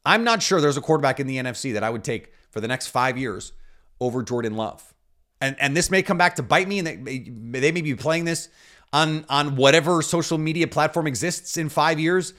I'm 0.04 0.24
not 0.24 0.42
sure 0.42 0.60
there's 0.60 0.76
a 0.76 0.82
quarterback 0.82 1.20
in 1.20 1.26
the 1.26 1.36
NFC 1.36 1.72
that 1.74 1.84
I 1.84 1.90
would 1.90 2.04
take 2.04 2.32
for 2.50 2.60
the 2.60 2.68
next 2.68 2.88
five 2.88 3.16
years 3.16 3.52
over 4.00 4.22
Jordan 4.22 4.56
Love. 4.56 4.92
And 5.40 5.56
and 5.58 5.76
this 5.76 5.90
may 5.90 6.02
come 6.02 6.18
back 6.18 6.36
to 6.36 6.42
bite 6.42 6.68
me, 6.68 6.78
and 6.78 6.86
they, 6.86 7.18
they 7.60 7.72
may 7.72 7.80
be 7.80 7.94
playing 7.94 8.24
this 8.24 8.48
on 8.92 9.24
on 9.28 9.56
whatever 9.56 10.02
social 10.02 10.38
media 10.38 10.66
platform 10.66 11.06
exists 11.06 11.56
in 11.56 11.68
five 11.68 11.98
years. 11.98 12.34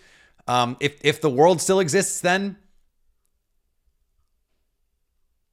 Um, 0.48 0.78
if 0.80 1.00
if 1.04 1.22
the 1.22 1.30
world 1.30 1.62
still 1.62 1.80
exists, 1.80 2.22
then. 2.22 2.58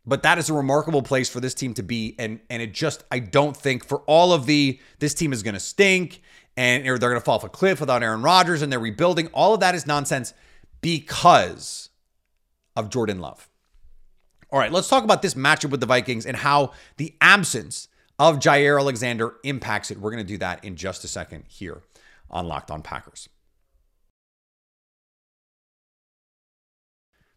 But 0.07 0.23
that 0.23 0.39
is 0.39 0.49
a 0.49 0.55
remarkable 0.55 1.03
place 1.03 1.29
for 1.29 1.41
this 1.41 1.55
team 1.55 1.75
to 1.75 1.83
be, 1.83 2.15
and 2.19 2.41
and 2.49 2.63
it 2.63 2.73
just 2.73 3.05
I 3.11 3.19
don't 3.19 3.57
think 3.57 3.85
for 3.85 3.99
all 4.07 4.33
of 4.33 4.47
the 4.47 4.81
this 4.99 5.15
team 5.15 5.33
is 5.33 5.43
going 5.43 5.55
to 5.55 5.61
stink 5.61 6.23
and 6.57 6.85
they're 6.85 6.99
going 6.99 7.15
to 7.15 7.21
fall 7.21 7.37
off 7.37 7.45
a 7.45 7.49
cliff 7.49 7.81
without 7.81 8.03
Aaron 8.03 8.23
Rodgers 8.23 8.63
and 8.63 8.73
they're 8.73 8.81
rebuilding. 8.81 9.29
All 9.29 9.55
of 9.55 9.61
that 9.61 9.75
is 9.75 9.87
nonsense 9.87 10.35
because 10.81 11.91
of 12.77 12.91
Jordan 12.91 13.21
Love. 13.21 13.49
All 14.51 14.59
right, 14.59 14.73
let's 14.73 14.89
talk 14.89 15.05
about 15.05 15.23
this 15.23 15.35
matchup 15.35 15.71
with 15.71 15.81
the 15.81 15.87
Vikings 15.87 16.27
and 16.27 16.37
how 16.37 16.73
the 16.97 17.15
absence 17.21 17.89
of 18.19 18.39
Jaire 18.39 18.81
Alexander 18.81 19.35
impacts 19.45 19.91
it. 19.91 19.99
We're 19.99 20.11
going 20.11 20.25
to 20.25 20.29
do 20.29 20.39
that 20.39 20.65
in 20.65 20.77
just 20.77 21.05
a 21.05 21.09
second 21.09 21.45
here 21.47 21.83
on 22.31 22.47
Locked 22.47 22.71
On 22.71 22.83
Packers. 22.83 23.29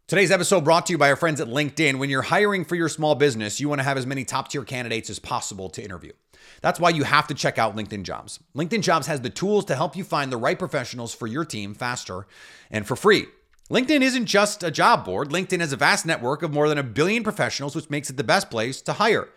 Today's 0.06 0.30
episode 0.30 0.64
brought 0.64 0.84
to 0.84 0.92
you 0.92 0.98
by 0.98 1.08
our 1.08 1.16
friends 1.16 1.40
at 1.40 1.48
LinkedIn. 1.48 1.98
When 1.98 2.10
you're 2.10 2.20
hiring 2.20 2.66
for 2.66 2.74
your 2.74 2.90
small 2.90 3.14
business, 3.14 3.58
you 3.58 3.70
want 3.70 3.78
to 3.78 3.84
have 3.84 3.96
as 3.96 4.04
many 4.04 4.22
top 4.22 4.48
tier 4.48 4.62
candidates 4.62 5.08
as 5.08 5.18
possible 5.18 5.70
to 5.70 5.82
interview. 5.82 6.12
That's 6.60 6.78
why 6.78 6.90
you 6.90 7.04
have 7.04 7.26
to 7.28 7.34
check 7.34 7.56
out 7.56 7.74
LinkedIn 7.74 8.02
Jobs. 8.02 8.38
LinkedIn 8.54 8.82
Jobs 8.82 9.06
has 9.06 9.22
the 9.22 9.30
tools 9.30 9.64
to 9.64 9.74
help 9.74 9.96
you 9.96 10.04
find 10.04 10.30
the 10.30 10.36
right 10.36 10.58
professionals 10.58 11.14
for 11.14 11.26
your 11.26 11.46
team 11.46 11.72
faster 11.72 12.26
and 12.70 12.86
for 12.86 12.96
free. 12.96 13.28
LinkedIn 13.70 14.02
isn't 14.02 14.26
just 14.26 14.62
a 14.62 14.70
job 14.70 15.06
board. 15.06 15.30
LinkedIn 15.30 15.60
has 15.60 15.72
a 15.72 15.76
vast 15.78 16.04
network 16.04 16.42
of 16.42 16.52
more 16.52 16.68
than 16.68 16.76
a 16.76 16.82
billion 16.82 17.22
professionals, 17.22 17.74
which 17.74 17.88
makes 17.88 18.10
it 18.10 18.18
the 18.18 18.22
best 18.22 18.50
place 18.50 18.82
to 18.82 18.92
hire. 18.92 19.30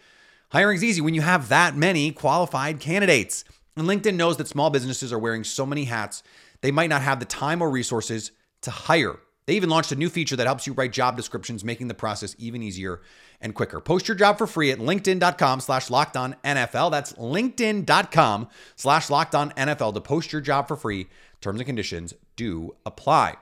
Hiring's 0.49 0.83
easy 0.83 0.99
when 0.99 1.13
you 1.13 1.21
have 1.21 1.47
that 1.47 1.77
many 1.77 2.11
qualified 2.11 2.81
candidates. 2.81 3.45
And 3.77 3.87
LinkedIn 3.87 4.15
knows 4.15 4.35
that 4.35 4.49
small 4.49 4.69
businesses 4.69 5.13
are 5.13 5.19
wearing 5.19 5.45
so 5.45 5.65
many 5.65 5.85
hats, 5.85 6.23
they 6.59 6.71
might 6.71 6.89
not 6.89 7.03
have 7.03 7.21
the 7.21 7.25
time 7.25 7.61
or 7.61 7.69
resources 7.69 8.31
to 8.63 8.71
hire. 8.71 9.19
They 9.47 9.55
even 9.55 9.69
launched 9.69 9.93
a 9.93 9.95
new 9.95 10.09
feature 10.09 10.35
that 10.35 10.45
helps 10.45 10.67
you 10.67 10.73
write 10.73 10.91
job 10.91 11.15
descriptions, 11.15 11.63
making 11.63 11.87
the 11.87 11.93
process 11.93 12.35
even 12.37 12.61
easier 12.61 13.01
and 13.41 13.55
quicker. 13.55 13.79
Post 13.79 14.07
your 14.07 14.15
job 14.15 14.37
for 14.37 14.45
free 14.45 14.71
at 14.71 14.77
linkedin.com 14.77 15.61
slash 15.61 15.89
locked 15.89 16.17
on 16.17 16.35
NFL. 16.43 16.91
That's 16.91 17.13
linkedin.com 17.13 18.49
slash 18.75 19.09
locked 19.09 19.33
on 19.33 19.51
NFL 19.51 19.93
to 19.93 20.01
post 20.01 20.33
your 20.33 20.41
job 20.41 20.67
for 20.67 20.75
free. 20.75 21.07
Terms 21.39 21.59
and 21.61 21.65
conditions 21.65 22.13
do 22.35 22.75
apply. 22.85 23.37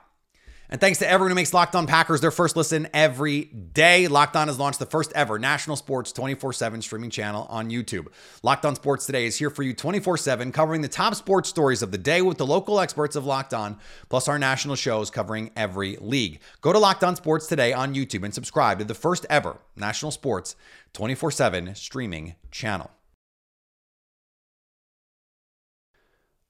And 0.68 0.80
thanks 0.80 0.98
to 0.98 1.08
everyone 1.08 1.30
who 1.30 1.36
makes 1.36 1.54
Locked 1.54 1.76
On 1.76 1.86
Packers 1.86 2.20
their 2.20 2.32
first 2.32 2.56
listen 2.56 2.88
every 2.92 3.44
day. 3.44 4.08
Locked 4.08 4.34
On 4.34 4.48
has 4.48 4.58
launched 4.58 4.80
the 4.80 4.86
first 4.86 5.12
ever 5.14 5.38
national 5.38 5.76
sports 5.76 6.10
24 6.12 6.52
7 6.52 6.82
streaming 6.82 7.10
channel 7.10 7.46
on 7.48 7.70
YouTube. 7.70 8.08
Locked 8.42 8.66
On 8.66 8.74
Sports 8.74 9.06
Today 9.06 9.26
is 9.26 9.36
here 9.36 9.50
for 9.50 9.62
you 9.62 9.72
24 9.72 10.16
7, 10.16 10.50
covering 10.50 10.80
the 10.80 10.88
top 10.88 11.14
sports 11.14 11.48
stories 11.48 11.82
of 11.82 11.92
the 11.92 11.98
day 11.98 12.20
with 12.20 12.38
the 12.38 12.46
local 12.46 12.80
experts 12.80 13.14
of 13.14 13.24
Locked 13.24 13.54
On, 13.54 13.78
plus 14.08 14.26
our 14.26 14.38
national 14.38 14.74
shows 14.74 15.10
covering 15.10 15.50
every 15.56 15.96
league. 16.00 16.40
Go 16.60 16.72
to 16.72 16.78
Locked 16.78 17.04
On 17.04 17.14
Sports 17.14 17.46
Today 17.46 17.72
on 17.72 17.94
YouTube 17.94 18.24
and 18.24 18.34
subscribe 18.34 18.78
to 18.80 18.84
the 18.84 18.94
first 18.94 19.24
ever 19.30 19.58
national 19.76 20.10
sports 20.10 20.56
24 20.94 21.30
7 21.30 21.74
streaming 21.76 22.34
channel. 22.50 22.90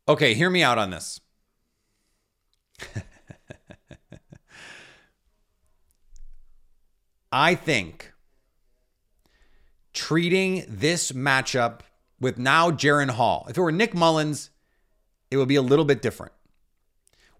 Okay, 0.08 0.34
hear 0.34 0.48
me 0.48 0.62
out 0.62 0.78
on 0.78 0.90
this. 0.90 1.20
I 7.32 7.54
think 7.54 8.12
treating 9.92 10.64
this 10.68 11.12
matchup 11.12 11.80
with 12.20 12.38
now 12.38 12.70
Jaren 12.70 13.10
Hall, 13.10 13.46
if 13.48 13.56
it 13.56 13.60
were 13.60 13.72
Nick 13.72 13.94
Mullens, 13.94 14.50
it 15.30 15.36
would 15.36 15.48
be 15.48 15.56
a 15.56 15.62
little 15.62 15.84
bit 15.84 16.02
different. 16.02 16.32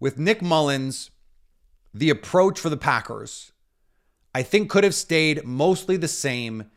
With 0.01 0.19
Nick 0.19 0.43
Mullens, 0.43 1.11
the 1.95 2.11
approach 2.11 2.59
for 2.59 2.69
the 2.69 2.77
Packers, 2.77 3.53
I 4.35 4.43
think 4.43 4.69
could 4.69 4.85
have 4.85 4.95
stayed 4.95 5.45
mostly 5.45 5.97
the 5.97 6.09
same 6.09 6.71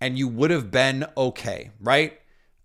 and 0.00 0.18
you 0.18 0.28
would 0.28 0.50
have 0.50 0.70
been 0.70 1.06
okay, 1.16 1.70
right? 1.80 2.18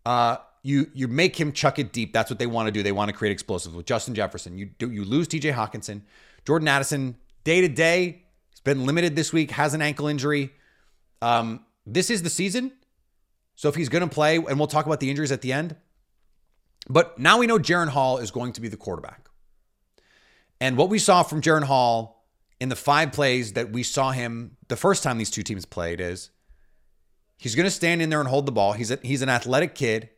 Uh, 0.06 0.38
you 0.64 0.90
you 0.94 1.08
make 1.08 1.36
him 1.36 1.52
chuck 1.52 1.80
it 1.80 1.94
deep. 1.94 2.14
That's 2.14 2.30
what 2.30 2.40
they 2.40 2.48
want 2.48 2.68
to 2.68 2.72
do. 2.72 2.82
They 2.82 2.92
want 2.92 3.10
to 3.10 3.16
create 3.16 3.32
explosives 3.32 3.76
with 3.76 3.86
Justin 3.86 4.16
Jefferson. 4.16 4.58
You 4.58 4.66
do 4.66 4.92
you 4.92 5.04
lose 5.04 5.28
TJ 5.28 5.54
Hockenson, 5.54 6.02
Jordan 6.46 6.68
Addison 6.68 7.18
day 7.44 7.62
to 7.62 7.68
day 7.68 8.24
been 8.68 8.86
limited 8.86 9.16
this 9.16 9.32
week, 9.32 9.52
has 9.52 9.74
an 9.74 9.82
ankle 9.82 10.08
injury. 10.08 10.52
Um, 11.22 11.66
this 11.86 12.10
is 12.10 12.22
the 12.22 12.30
season. 12.30 12.74
So 13.56 13.70
if 13.70 13.76
he's 13.76 13.90
going 13.90 14.08
to 14.08 14.14
play, 14.14 14.36
and 14.36 14.60
we'll 14.60 14.68
talk 14.68 14.86
about 14.86 15.00
the 15.00 15.10
injuries 15.10 15.32
at 15.32 15.42
the 15.42 15.54
end. 15.54 15.76
But 16.90 17.18
now 17.18 17.40
we 17.40 17.48
know 17.48 17.58
Jaren 17.58 17.88
Hall 17.88 18.18
is 18.18 18.30
going 18.30 18.52
to 18.54 18.62
be 18.62 18.68
the 18.68 18.78
quarterback. 18.78 19.30
And 20.60 20.78
what 20.78 20.90
we 20.90 21.00
saw 21.00 21.24
from 21.24 21.42
Jaren 21.42 21.64
Hall 21.64 22.28
in 22.60 22.68
the 22.68 22.76
five 22.76 23.14
plays 23.14 23.54
that 23.54 23.72
we 23.72 23.84
saw 23.84 24.12
him 24.12 24.58
the 24.68 24.76
first 24.76 25.02
time 25.02 25.18
these 25.18 25.30
two 25.30 25.44
teams 25.44 25.66
played 25.66 26.02
is 26.02 26.30
he's 27.38 27.56
going 27.56 27.66
to 27.66 27.72
stand 27.72 28.02
in 28.02 28.10
there 28.10 28.20
and 28.20 28.28
hold 28.28 28.46
the 28.46 28.52
ball. 28.52 28.74
He's 28.74 28.92
a, 28.92 29.00
he's 29.02 29.22
an 29.22 29.30
athletic 29.30 29.76
kid, 29.76 30.10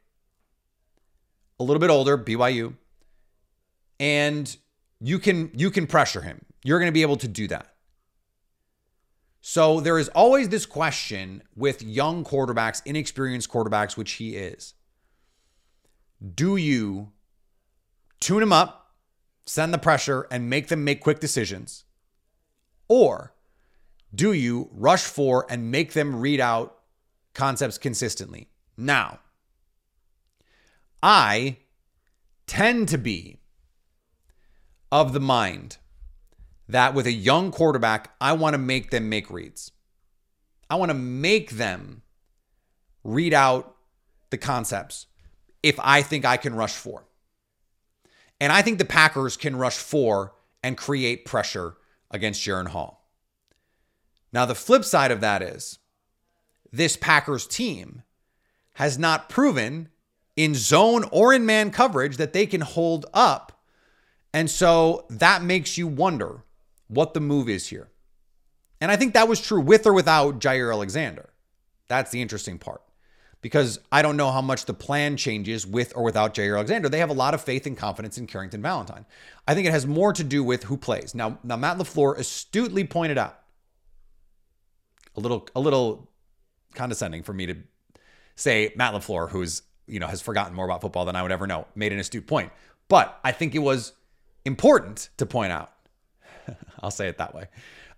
a 1.59 1.63
little 1.63 1.79
bit 1.79 1.91
older, 1.91 2.17
BYU, 2.17 2.73
and 3.99 4.55
you 4.99 5.19
can 5.19 5.51
you 5.53 5.69
can 5.69 5.85
pressure 5.85 6.21
him. 6.21 6.45
You're 6.63 6.79
going 6.79 6.89
to 6.89 6.93
be 6.93 7.03
able 7.03 7.17
to 7.17 7.27
do 7.27 7.47
that. 7.49 7.75
So 9.41 9.79
there 9.79 9.97
is 9.97 10.09
always 10.09 10.49
this 10.49 10.65
question 10.65 11.43
with 11.55 11.81
young 11.81 12.23
quarterbacks, 12.23 12.81
inexperienced 12.85 13.49
quarterbacks, 13.49 13.95
which 13.95 14.13
he 14.13 14.35
is. 14.35 14.73
Do 16.35 16.57
you 16.57 17.11
tune 18.19 18.41
them 18.41 18.51
up, 18.51 18.95
send 19.45 19.73
the 19.73 19.77
pressure, 19.77 20.27
and 20.29 20.49
make 20.49 20.67
them 20.67 20.83
make 20.83 21.01
quick 21.01 21.19
decisions? 21.19 21.85
Or 22.87 23.33
do 24.13 24.33
you 24.33 24.69
rush 24.73 25.03
for 25.03 25.45
and 25.49 25.71
make 25.71 25.93
them 25.93 26.19
read 26.19 26.39
out 26.39 26.77
concepts 27.33 27.77
consistently? 27.77 28.49
Now, 28.75 29.19
I 31.01 31.57
tend 32.47 32.89
to 32.89 32.97
be 32.97 33.39
of 34.91 35.13
the 35.13 35.19
mind 35.19 35.77
that 36.69 36.93
with 36.93 37.07
a 37.07 37.11
young 37.11 37.51
quarterback, 37.51 38.11
I 38.21 38.33
want 38.33 38.53
to 38.53 38.59
make 38.59 38.91
them 38.91 39.09
make 39.09 39.29
reads. 39.29 39.71
I 40.69 40.75
want 40.75 40.91
to 40.91 40.97
make 40.97 41.51
them 41.51 42.03
read 43.03 43.33
out 43.33 43.75
the 44.29 44.37
concepts 44.37 45.07
if 45.63 45.79
I 45.79 46.03
think 46.03 46.25
I 46.25 46.37
can 46.37 46.53
rush 46.53 46.73
four. 46.73 47.05
And 48.39 48.53
I 48.53 48.61
think 48.61 48.77
the 48.77 48.85
Packers 48.85 49.35
can 49.35 49.55
rush 49.55 49.77
four 49.77 50.35
and 50.63 50.77
create 50.77 51.25
pressure 51.25 51.75
against 52.11 52.41
Jaren 52.41 52.67
Hall. 52.67 53.09
Now, 54.31 54.45
the 54.45 54.55
flip 54.55 54.85
side 54.85 55.11
of 55.11 55.21
that 55.21 55.41
is 55.41 55.79
this 56.71 56.95
Packers 56.95 57.47
team 57.47 58.03
has 58.73 58.99
not 58.99 59.27
proven 59.27 59.89
in 60.35 60.53
zone 60.53 61.03
or 61.11 61.33
in 61.33 61.47
man 61.47 61.71
coverage 61.71 62.17
that 62.17 62.31
they 62.31 62.45
can 62.45 62.61
hold 62.61 63.07
up. 63.11 63.59
And 64.31 64.49
so 64.51 65.07
that 65.09 65.41
makes 65.41 65.75
you 65.75 65.87
wonder 65.87 66.43
what 66.89 67.13
the 67.13 67.21
move 67.21 67.47
is 67.47 67.69
here. 67.69 67.87
And 68.81 68.91
I 68.91 68.97
think 68.97 69.13
that 69.13 69.27
was 69.29 69.39
true 69.41 69.61
with 69.61 69.87
or 69.87 69.93
without 69.93 70.39
Jaire 70.39 70.73
Alexander. 70.73 71.29
That's 71.87 72.11
the 72.11 72.21
interesting 72.21 72.59
part. 72.59 72.81
because 73.41 73.79
I 73.91 74.01
don't 74.01 74.17
know 74.17 74.31
how 74.31 74.41
much 74.41 74.65
the 74.65 74.73
plan 74.73 75.15
changes 75.17 75.65
with 75.65 75.93
or 75.95 76.03
without 76.03 76.33
Jaire 76.33 76.55
Alexander. 76.55 76.89
They 76.89 76.99
have 76.99 77.09
a 77.09 77.13
lot 77.13 77.33
of 77.33 77.41
faith 77.41 77.65
and 77.65 77.77
confidence 77.77 78.17
in 78.17 78.27
Carrington 78.27 78.61
Valentine. 78.61 79.05
I 79.47 79.53
think 79.55 79.67
it 79.67 79.71
has 79.71 79.87
more 79.87 80.11
to 80.13 80.23
do 80.23 80.43
with 80.43 80.63
who 80.63 80.77
plays. 80.77 81.15
Now, 81.15 81.39
now 81.43 81.55
Matt 81.55 81.77
LaFleur 81.77 82.17
astutely 82.17 82.83
pointed 82.83 83.17
out 83.17 83.39
a 85.15 85.19
little 85.19 85.47
a 85.55 85.59
little 85.59 86.09
condescending 86.75 87.23
for 87.23 87.33
me 87.33 87.45
to 87.45 87.55
say 88.35 88.73
Matt 88.75 88.93
LaFleur, 88.93 89.29
who's 89.29 89.61
you 89.87 89.99
know 89.99 90.07
has 90.07 90.21
forgotten 90.21 90.53
more 90.53 90.65
about 90.65 90.81
football 90.81 91.05
than 91.05 91.15
I 91.15 91.23
would 91.23 91.31
ever 91.31 91.47
know, 91.47 91.65
made 91.75 91.93
an 91.93 91.99
astute 91.99 92.27
point. 92.27 92.51
But 92.89 93.19
I 93.23 93.31
think 93.31 93.55
it 93.55 93.59
was 93.59 93.93
important 94.45 95.09
to 95.17 95.25
point 95.25 95.51
out. 95.51 95.71
I'll 96.83 96.91
say 96.91 97.07
it 97.07 97.17
that 97.17 97.33
way. 97.33 97.47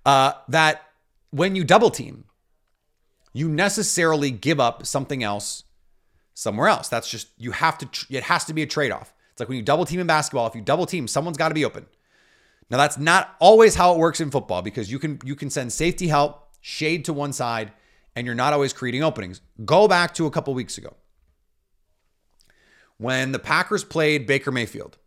Uh, 0.06 0.34
that 0.50 0.84
when 1.32 1.56
you 1.56 1.64
double 1.64 1.90
team, 1.90 2.26
you 3.34 3.50
necessarily 3.50 4.32
give 4.32 4.60
up 4.60 4.86
something 4.86 5.24
else 5.24 5.64
somewhere 6.34 6.68
else. 6.68 6.90
That's 6.90 7.10
just 7.10 7.30
you 7.38 7.52
have 7.52 7.78
to. 7.80 7.88
It 8.10 8.24
has 8.24 8.46
to 8.46 8.54
be 8.54 8.62
a 8.62 8.68
trade 8.68 8.92
off. 8.92 9.14
It's 9.32 9.40
like 9.40 9.50
when 9.50 9.58
you 9.58 9.64
double 9.64 9.86
team 9.86 10.00
in 10.00 10.08
basketball. 10.08 10.48
If 10.48 10.56
you 10.56 10.62
double 10.62 10.86
team, 10.86 11.08
someone's 11.08 11.38
got 11.38 11.50
to 11.50 11.56
be 11.56 11.66
open. 11.66 11.86
Now 12.70 12.78
that's 12.78 12.98
not 12.98 13.36
always 13.40 13.76
how 13.76 13.94
it 13.94 14.00
works 14.00 14.22
in 14.22 14.32
football 14.32 14.62
because 14.62 14.92
you 14.92 15.00
can 15.00 15.20
you 15.24 15.36
can 15.36 15.50
send 15.50 15.72
safety 15.72 16.08
help, 16.08 16.50
shade 16.62 17.06
to 17.06 17.14
one 17.14 17.34
side, 17.34 17.72
and 18.16 18.26
you're 18.26 18.36
not 18.36 18.54
always 18.54 18.74
creating 18.74 19.04
openings. 19.04 19.42
Go 19.64 19.88
back 19.88 20.14
to 20.16 20.26
a 20.26 20.32
couple 20.32 20.54
weeks 20.54 20.78
ago 20.78 20.96
when 22.98 23.32
the 23.32 23.40
Packers 23.40 23.84
played 23.84 24.28
Baker 24.28 24.52
Mayfield. 24.52 24.98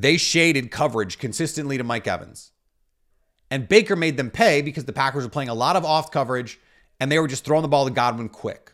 They 0.00 0.16
shaded 0.16 0.70
coverage 0.70 1.18
consistently 1.18 1.76
to 1.76 1.84
Mike 1.84 2.06
Evans. 2.06 2.52
And 3.50 3.68
Baker 3.68 3.96
made 3.96 4.16
them 4.16 4.30
pay 4.30 4.62
because 4.62 4.86
the 4.86 4.94
Packers 4.94 5.24
were 5.24 5.30
playing 5.30 5.50
a 5.50 5.54
lot 5.54 5.76
of 5.76 5.84
off 5.84 6.10
coverage 6.10 6.58
and 6.98 7.12
they 7.12 7.18
were 7.18 7.28
just 7.28 7.44
throwing 7.44 7.62
the 7.62 7.68
ball 7.68 7.84
to 7.84 7.90
Godwin 7.90 8.30
quick. 8.30 8.72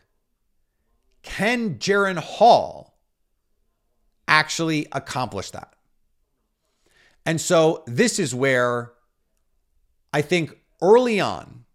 Can 1.23 1.79
Jaren 1.79 2.17
Hall 2.17 2.97
actually 4.25 4.87
accomplish 4.93 5.51
that? 5.51 5.73
And 7.25 7.41
so 7.41 7.83
this 7.87 8.19
is 8.19 8.33
where 8.33 8.93
I 10.13 10.21
think 10.21 10.57
early 10.81 11.19
on, 11.19 11.65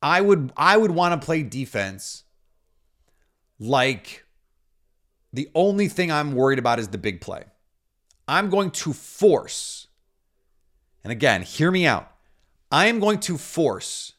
I 0.00 0.22
would 0.22 0.52
I 0.56 0.78
would 0.78 0.92
want 0.92 1.20
to 1.20 1.24
play 1.24 1.42
defense 1.42 2.24
like 3.58 4.25
the 5.36 5.50
only 5.54 5.88
thing 5.88 6.10
I'm 6.10 6.32
worried 6.32 6.58
about 6.58 6.78
is 6.78 6.88
the 6.88 6.98
big 6.98 7.20
play. 7.20 7.44
I'm 8.26 8.48
going 8.50 8.70
to 8.72 8.92
force, 8.92 9.86
and 11.04 11.12
again, 11.12 11.42
hear 11.42 11.70
me 11.70 11.86
out. 11.86 12.10
I 12.72 12.86
am 12.86 12.98
going 12.98 13.20
to 13.20 13.38
force 13.38 14.14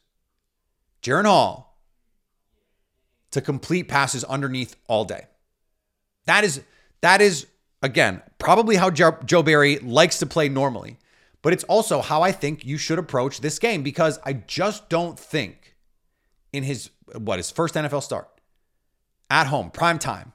Jaren 1.02 1.26
Hall 1.26 1.78
to 3.32 3.40
complete 3.40 3.88
passes 3.88 4.24
underneath 4.24 4.76
all 4.86 5.04
day. 5.04 5.26
That 6.26 6.44
is 6.44 6.62
that 7.00 7.20
is 7.20 7.46
again 7.82 8.22
probably 8.38 8.76
how 8.76 8.90
Joe 8.90 9.42
Barry 9.42 9.78
likes 9.78 10.18
to 10.20 10.26
play 10.26 10.48
normally, 10.48 10.98
but 11.42 11.52
it's 11.52 11.64
also 11.64 12.00
how 12.00 12.22
I 12.22 12.32
think 12.32 12.64
you 12.64 12.78
should 12.78 12.98
approach 12.98 13.40
this 13.40 13.58
game 13.58 13.82
because 13.82 14.18
I 14.24 14.34
just 14.34 14.88
don't 14.88 15.18
think 15.18 15.76
in 16.52 16.62
his 16.62 16.90
what 17.16 17.38
his 17.38 17.50
first 17.50 17.74
NFL 17.74 18.02
start 18.02 18.28
at 19.30 19.48
home, 19.48 19.70
prime 19.70 19.98
time, 19.98 20.32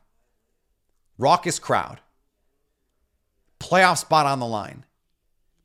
raucous 1.23 1.57
crowd, 1.57 2.01
playoff 3.57 3.97
spot 3.97 4.25
on 4.25 4.39
the 4.39 4.45
line. 4.45 4.83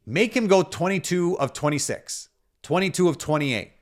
Make 0.06 0.34
him 0.34 0.46
go 0.46 0.62
22 0.62 1.36
of 1.38 1.52
26, 1.52 2.28
22 2.62 3.08
of 3.08 3.18
28, 3.18 3.72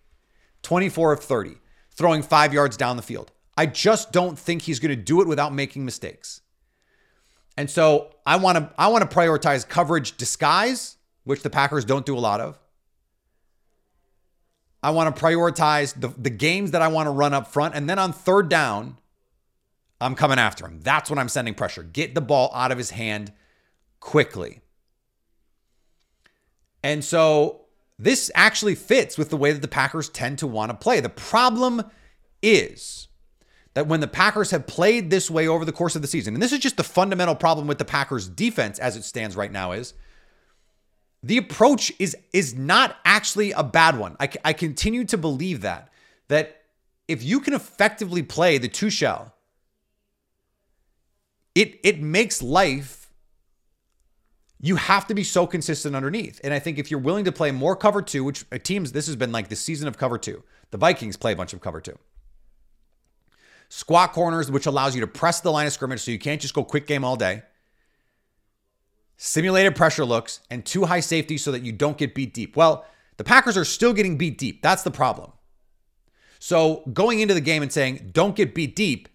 24 0.62 1.12
of 1.12 1.20
30, 1.20 1.56
throwing 1.90 2.22
five 2.22 2.54
yards 2.54 2.78
down 2.78 2.96
the 2.96 3.02
field. 3.02 3.30
I 3.58 3.66
just 3.66 4.10
don't 4.10 4.38
think 4.38 4.62
he's 4.62 4.80
going 4.80 4.96
to 4.96 5.02
do 5.02 5.20
it 5.20 5.28
without 5.28 5.52
making 5.52 5.84
mistakes. 5.84 6.40
And 7.58 7.70
so 7.70 8.14
I 8.26 8.36
want 8.36 8.58
to 8.58 8.70
I 8.76 8.88
want 8.88 9.08
to 9.08 9.16
prioritize 9.16 9.66
coverage 9.68 10.16
disguise, 10.16 10.96
which 11.24 11.42
the 11.42 11.50
Packers 11.50 11.84
don't 11.84 12.04
do 12.04 12.16
a 12.16 12.20
lot 12.20 12.40
of. 12.40 12.58
I 14.82 14.90
want 14.90 15.14
to 15.14 15.22
prioritize 15.22 15.98
the, 15.98 16.08
the 16.08 16.30
games 16.30 16.70
that 16.72 16.82
I 16.82 16.88
want 16.88 17.06
to 17.06 17.10
run 17.10 17.34
up 17.34 17.48
front. 17.48 17.74
And 17.74 17.88
then 17.88 17.98
on 17.98 18.12
third 18.12 18.48
down, 18.48 18.98
I'm 20.00 20.14
coming 20.14 20.38
after 20.38 20.66
him. 20.66 20.80
That's 20.80 21.08
when 21.10 21.18
I'm 21.18 21.28
sending 21.28 21.54
pressure. 21.54 21.82
Get 21.82 22.14
the 22.14 22.20
ball 22.20 22.50
out 22.54 22.72
of 22.72 22.78
his 22.78 22.90
hand 22.90 23.32
quickly. 24.00 24.60
And 26.82 27.04
so 27.04 27.66
this 27.98 28.30
actually 28.34 28.74
fits 28.74 29.16
with 29.16 29.30
the 29.30 29.36
way 29.36 29.52
that 29.52 29.62
the 29.62 29.68
Packers 29.68 30.08
tend 30.08 30.38
to 30.38 30.46
want 30.46 30.70
to 30.70 30.76
play. 30.76 31.00
The 31.00 31.08
problem 31.08 31.82
is 32.42 33.08
that 33.74 33.86
when 33.86 34.00
the 34.00 34.08
Packers 34.08 34.50
have 34.50 34.66
played 34.66 35.10
this 35.10 35.30
way 35.30 35.48
over 35.48 35.64
the 35.64 35.72
course 35.72 35.96
of 35.96 36.02
the 36.02 36.08
season, 36.08 36.34
and 36.34 36.42
this 36.42 36.52
is 36.52 36.58
just 36.58 36.76
the 36.76 36.84
fundamental 36.84 37.34
problem 37.34 37.66
with 37.66 37.78
the 37.78 37.84
Packers 37.84 38.28
defense 38.28 38.78
as 38.78 38.96
it 38.96 39.04
stands 39.04 39.34
right 39.34 39.50
now 39.50 39.72
is 39.72 39.94
the 41.22 41.38
approach 41.38 41.92
is 41.98 42.16
is 42.32 42.54
not 42.54 42.96
actually 43.04 43.52
a 43.52 43.64
bad 43.64 43.98
one. 43.98 44.16
I, 44.20 44.28
I 44.44 44.52
continue 44.52 45.04
to 45.06 45.18
believe 45.18 45.62
that 45.62 45.90
that 46.28 46.62
if 47.08 47.22
you 47.22 47.40
can 47.40 47.54
effectively 47.54 48.22
play 48.22 48.58
the 48.58 48.68
two 48.68 48.90
shell 48.90 49.34
it 51.56 51.80
it 51.82 52.00
makes 52.00 52.40
life 52.40 53.06
you 54.60 54.76
have 54.76 55.06
to 55.06 55.14
be 55.14 55.22
so 55.22 55.46
consistent 55.46 55.94
underneath. 55.94 56.40
And 56.42 56.54
I 56.54 56.58
think 56.58 56.78
if 56.78 56.90
you're 56.90 57.00
willing 57.00 57.26
to 57.26 57.32
play 57.32 57.50
more 57.50 57.76
cover 57.76 58.00
two, 58.00 58.24
which 58.24 58.44
uh, 58.50 58.58
teams, 58.58 58.92
this 58.92 59.06
has 59.06 59.14
been 59.14 59.30
like 59.32 59.48
the 59.48 59.56
season 59.56 59.86
of 59.86 59.98
cover 59.98 60.18
two. 60.18 60.42
The 60.70 60.78
Vikings 60.78 61.16
play 61.16 61.32
a 61.32 61.36
bunch 61.36 61.52
of 61.52 61.60
cover 61.60 61.80
two. 61.80 61.98
Squat 63.68 64.12
corners, 64.12 64.50
which 64.50 64.66
allows 64.66 64.94
you 64.94 65.00
to 65.02 65.06
press 65.06 65.40
the 65.40 65.52
line 65.52 65.66
of 65.66 65.72
scrimmage 65.72 66.00
so 66.00 66.10
you 66.10 66.18
can't 66.18 66.40
just 66.40 66.54
go 66.54 66.64
quick 66.64 66.86
game 66.86 67.04
all 67.04 67.16
day. 67.16 67.42
Simulated 69.18 69.76
pressure 69.76 70.04
looks 70.04 70.40
and 70.50 70.64
two 70.64 70.84
high 70.84 71.00
safety 71.00 71.36
so 71.36 71.52
that 71.52 71.62
you 71.62 71.72
don't 71.72 71.98
get 71.98 72.14
beat 72.14 72.32
deep. 72.32 72.56
Well, 72.56 72.86
the 73.18 73.24
Packers 73.24 73.56
are 73.56 73.64
still 73.64 73.92
getting 73.92 74.16
beat 74.16 74.38
deep. 74.38 74.62
That's 74.62 74.82
the 74.82 74.90
problem. 74.90 75.32
So 76.38 76.82
going 76.92 77.20
into 77.20 77.34
the 77.34 77.40
game 77.40 77.62
and 77.62 77.72
saying, 77.72 78.10
don't 78.12 78.36
get 78.36 78.54
beat 78.54 78.76
deep, 78.76 79.08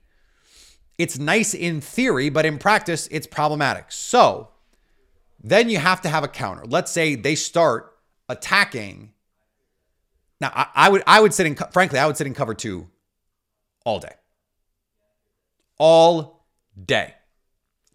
it's 1.02 1.18
nice 1.18 1.54
in 1.54 1.82
theory, 1.82 2.30
but 2.30 2.46
in 2.46 2.60
practice, 2.60 3.08
it's 3.10 3.26
problematic. 3.26 3.86
So 3.90 4.50
then 5.44 5.68
you 5.68 5.80
have 5.80 6.02
to 6.02 6.10
have 6.10 6.24
a 6.24 6.28
counter. 6.28 6.64
Let's 6.66 6.92
say 6.92 7.16
they 7.16 7.34
start 7.34 7.96
attacking. 8.30 9.14
Now, 10.40 10.52
I, 10.54 10.68
I 10.76 10.90
would 10.90 11.04
I 11.08 11.20
would 11.20 11.34
sit 11.34 11.48
in 11.48 11.56
frankly, 11.56 11.98
I 11.98 12.06
would 12.06 12.18
sit 12.18 12.28
in 12.28 12.36
cover 12.36 12.54
two 12.54 12.88
all 13.84 14.00
day. 14.00 14.14
All 15.80 16.46
day. 16.86 17.16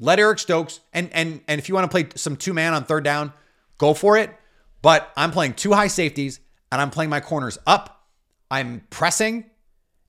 Let 0.00 0.18
Eric 0.18 0.40
Stokes 0.40 0.80
and 0.92 1.08
and 1.12 1.40
and 1.46 1.60
if 1.60 1.68
you 1.68 1.74
want 1.76 1.84
to 1.84 1.94
play 1.94 2.08
some 2.16 2.36
two 2.36 2.52
man 2.52 2.74
on 2.74 2.84
third 2.84 3.04
down, 3.04 3.32
go 3.78 3.94
for 3.94 4.18
it. 4.18 4.34
But 4.82 5.12
I'm 5.16 5.30
playing 5.30 5.54
two 5.54 5.72
high 5.72 5.86
safeties 5.86 6.40
and 6.72 6.80
I'm 6.80 6.90
playing 6.90 7.10
my 7.10 7.20
corners 7.20 7.56
up. 7.66 8.08
I'm 8.50 8.82
pressing 8.90 9.44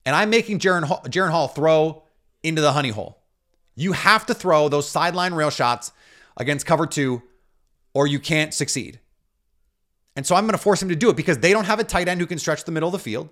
and 0.04 0.16
I'm 0.16 0.30
making 0.30 0.58
Jaren 0.58 0.84
Hall, 0.84 1.02
Jaren 1.06 1.30
Hall 1.30 1.48
throw 1.48 2.02
into 2.42 2.62
the 2.62 2.72
honey 2.72 2.90
hole. 2.90 3.22
You 3.74 3.92
have 3.92 4.26
to 4.26 4.34
throw 4.34 4.68
those 4.68 4.88
sideline 4.88 5.34
rail 5.34 5.50
shots 5.50 5.92
against 6.36 6.66
cover 6.66 6.86
two, 6.86 7.22
or 7.94 8.06
you 8.06 8.18
can't 8.18 8.52
succeed. 8.54 9.00
And 10.16 10.26
so 10.26 10.34
I'm 10.34 10.44
going 10.44 10.52
to 10.52 10.58
force 10.58 10.82
him 10.82 10.88
to 10.88 10.96
do 10.96 11.10
it 11.10 11.16
because 11.16 11.38
they 11.38 11.52
don't 11.52 11.66
have 11.66 11.78
a 11.78 11.84
tight 11.84 12.08
end 12.08 12.20
who 12.20 12.26
can 12.26 12.38
stretch 12.38 12.64
the 12.64 12.72
middle 12.72 12.88
of 12.88 12.92
the 12.92 12.98
field. 12.98 13.28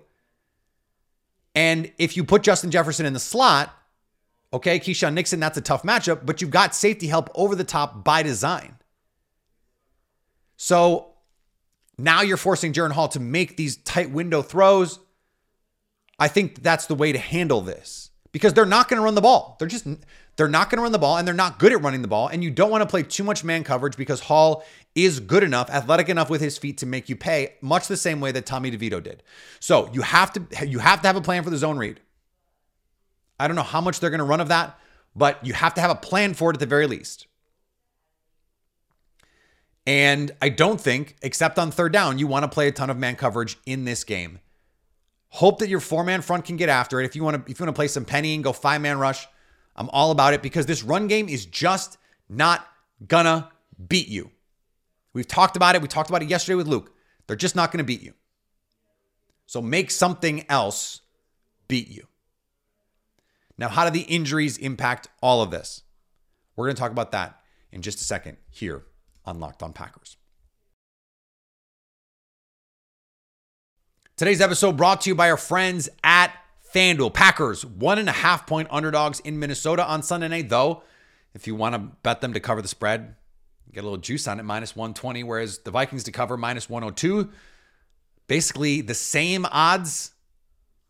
And 1.53 1.91
if 1.97 2.15
you 2.15 2.23
put 2.23 2.43
Justin 2.43 2.71
Jefferson 2.71 3.05
in 3.05 3.13
the 3.13 3.19
slot, 3.19 3.73
okay, 4.53 4.79
Keisean 4.79 5.13
Nixon, 5.13 5.39
that's 5.39 5.57
a 5.57 5.61
tough 5.61 5.83
matchup, 5.83 6.25
but 6.25 6.41
you've 6.41 6.51
got 6.51 6.75
safety 6.75 7.07
help 7.07 7.29
over 7.35 7.55
the 7.55 7.63
top 7.63 8.03
by 8.05 8.23
design. 8.23 8.77
So 10.55 11.13
now 11.97 12.21
you're 12.21 12.37
forcing 12.37 12.73
Jaren 12.73 12.91
Hall 12.91 13.07
to 13.09 13.19
make 13.19 13.57
these 13.57 13.77
tight 13.77 14.11
window 14.11 14.41
throws. 14.41 14.99
I 16.19 16.27
think 16.27 16.63
that's 16.63 16.85
the 16.85 16.95
way 16.95 17.11
to 17.11 17.19
handle 17.19 17.61
this 17.61 18.06
because 18.37 18.53
they're 18.53 18.67
not 18.67 18.87
going 18.87 18.99
to 18.99 19.03
run 19.03 19.15
the 19.15 19.21
ball. 19.21 19.55
They're 19.57 19.67
just 19.67 19.87
they're 20.35 20.47
not 20.47 20.69
going 20.69 20.77
to 20.77 20.83
run 20.83 20.91
the 20.91 20.99
ball 20.99 21.17
and 21.17 21.27
they're 21.27 21.33
not 21.33 21.57
good 21.57 21.71
at 21.71 21.81
running 21.81 22.03
the 22.03 22.07
ball 22.07 22.27
and 22.27 22.43
you 22.43 22.51
don't 22.51 22.69
want 22.69 22.83
to 22.83 22.85
play 22.87 23.01
too 23.01 23.23
much 23.23 23.43
man 23.43 23.63
coverage 23.63 23.97
because 23.97 24.19
Hall 24.19 24.63
is 24.93 25.19
good 25.19 25.41
enough, 25.41 25.71
athletic 25.71 26.07
enough 26.07 26.29
with 26.29 26.39
his 26.39 26.55
feet 26.55 26.77
to 26.77 26.85
make 26.85 27.09
you 27.09 27.15
pay 27.15 27.55
much 27.61 27.87
the 27.87 27.97
same 27.97 28.21
way 28.21 28.31
that 28.31 28.45
Tommy 28.45 28.69
DeVito 28.69 29.01
did. 29.01 29.23
So, 29.59 29.89
you 29.91 30.03
have 30.03 30.31
to 30.33 30.67
you 30.67 30.77
have 30.77 31.01
to 31.01 31.07
have 31.07 31.15
a 31.15 31.21
plan 31.21 31.43
for 31.43 31.49
the 31.49 31.57
zone 31.57 31.79
read. 31.79 31.99
I 33.39 33.47
don't 33.47 33.55
know 33.55 33.63
how 33.63 33.81
much 33.81 33.99
they're 33.99 34.11
going 34.11 34.19
to 34.19 34.25
run 34.25 34.41
of 34.41 34.49
that, 34.49 34.79
but 35.15 35.43
you 35.43 35.53
have 35.53 35.73
to 35.73 35.81
have 35.81 35.89
a 35.89 35.95
plan 35.95 36.35
for 36.35 36.51
it 36.51 36.55
at 36.55 36.59
the 36.59 36.67
very 36.67 36.85
least. 36.85 37.25
And 39.87 40.31
I 40.41 40.49
don't 40.49 40.81
think, 40.81 41.15
except 41.21 41.57
on 41.57 41.71
third 41.71 41.93
down, 41.93 42.19
you 42.19 42.27
want 42.27 42.43
to 42.43 42.49
play 42.49 42.67
a 42.67 42.71
ton 42.71 42.89
of 42.89 42.97
man 42.97 43.15
coverage 43.15 43.57
in 43.65 43.85
this 43.85 44.03
game. 44.03 44.39
Hope 45.29 45.59
that 45.59 45.69
your 45.69 45.79
four 45.79 46.03
man 46.03 46.21
front 46.21 46.45
can 46.45 46.55
get 46.55 46.69
after 46.69 47.01
it. 47.01 47.05
If 47.05 47.15
you 47.15 47.23
want 47.23 47.45
to, 47.45 47.51
if 47.51 47.59
you 47.59 47.65
want 47.65 47.75
to 47.75 47.77
play 47.77 47.87
some 47.87 48.05
penny 48.05 48.35
and 48.35 48.43
go 48.43 48.53
five 48.53 48.81
man 48.81 48.97
rush, 48.97 49.27
I'm 49.75 49.89
all 49.89 50.11
about 50.11 50.33
it 50.33 50.41
because 50.41 50.65
this 50.65 50.83
run 50.83 51.07
game 51.07 51.29
is 51.29 51.45
just 51.45 51.97
not 52.29 52.67
gonna 53.07 53.49
beat 53.87 54.07
you. 54.07 54.31
We've 55.13 55.27
talked 55.27 55.55
about 55.55 55.75
it. 55.75 55.81
We 55.81 55.87
talked 55.87 56.09
about 56.09 56.23
it 56.23 56.29
yesterday 56.29 56.55
with 56.55 56.67
Luke. 56.67 56.93
They're 57.27 57.35
just 57.35 57.55
not 57.55 57.71
gonna 57.71 57.83
beat 57.83 58.01
you. 58.01 58.13
So 59.45 59.61
make 59.61 59.91
something 59.91 60.45
else 60.49 61.01
beat 61.67 61.87
you. 61.89 62.07
Now, 63.57 63.69
how 63.69 63.85
do 63.85 63.91
the 63.91 64.05
injuries 64.05 64.57
impact 64.57 65.07
all 65.21 65.41
of 65.41 65.51
this? 65.51 65.83
We're 66.55 66.65
going 66.65 66.75
to 66.75 66.79
talk 66.79 66.91
about 66.91 67.11
that 67.11 67.39
in 67.71 67.81
just 67.81 68.01
a 68.01 68.03
second 68.03 68.37
here 68.49 68.83
on 69.25 69.39
Locked 69.39 69.63
On 69.63 69.73
Packers. 69.73 70.17
Today's 74.17 74.41
episode 74.41 74.77
brought 74.77 75.01
to 75.01 75.11
you 75.11 75.15
by 75.15 75.29
our 75.29 75.37
friends 75.37 75.89
at 76.03 76.33
FanDuel. 76.73 77.13
Packers, 77.13 77.63
one 77.63 77.99
and 77.99 78.09
a 78.09 78.13
half 78.13 78.47
point 78.47 78.67
underdogs 78.71 79.19
in 79.19 79.37
Minnesota 79.37 79.85
on 79.85 80.01
Sunday 80.01 80.27
night, 80.27 80.49
though. 80.49 80.81
If 81.35 81.45
you 81.45 81.53
want 81.53 81.75
to 81.75 81.95
bet 82.01 82.21
them 82.21 82.33
to 82.33 82.39
cover 82.39 82.63
the 82.63 82.67
spread, 82.67 83.15
get 83.71 83.81
a 83.81 83.83
little 83.83 83.99
juice 83.99 84.27
on 84.27 84.39
it, 84.39 84.43
minus 84.43 84.75
120, 84.75 85.23
whereas 85.23 85.59
the 85.59 85.69
Vikings 85.69 86.03
to 86.05 86.11
cover 86.11 86.35
minus 86.35 86.67
102. 86.67 87.29
Basically, 88.25 88.81
the 88.81 88.95
same 88.95 89.45
odds 89.51 90.13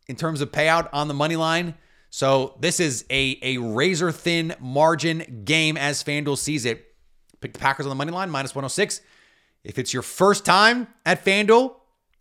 in 0.07 0.15
terms 0.15 0.39
of 0.39 0.53
payout 0.53 0.87
on 0.93 1.09
the 1.09 1.13
money 1.13 1.35
line. 1.35 1.75
So 2.09 2.55
this 2.61 2.79
is 2.79 3.03
a, 3.09 3.37
a 3.41 3.57
razor 3.57 4.13
thin 4.13 4.55
margin 4.61 5.41
game 5.43 5.75
as 5.75 6.01
FanDuel 6.01 6.37
sees 6.37 6.63
it. 6.63 6.95
Pick 7.41 7.51
the 7.51 7.59
Packers 7.59 7.87
on 7.87 7.89
the 7.89 7.95
money 7.95 8.13
line, 8.13 8.29
minus 8.29 8.55
106. 8.55 9.01
If 9.65 9.77
it's 9.77 9.93
your 9.93 10.01
first 10.01 10.45
time 10.45 10.87
at 11.05 11.25
FanDuel, 11.25 11.75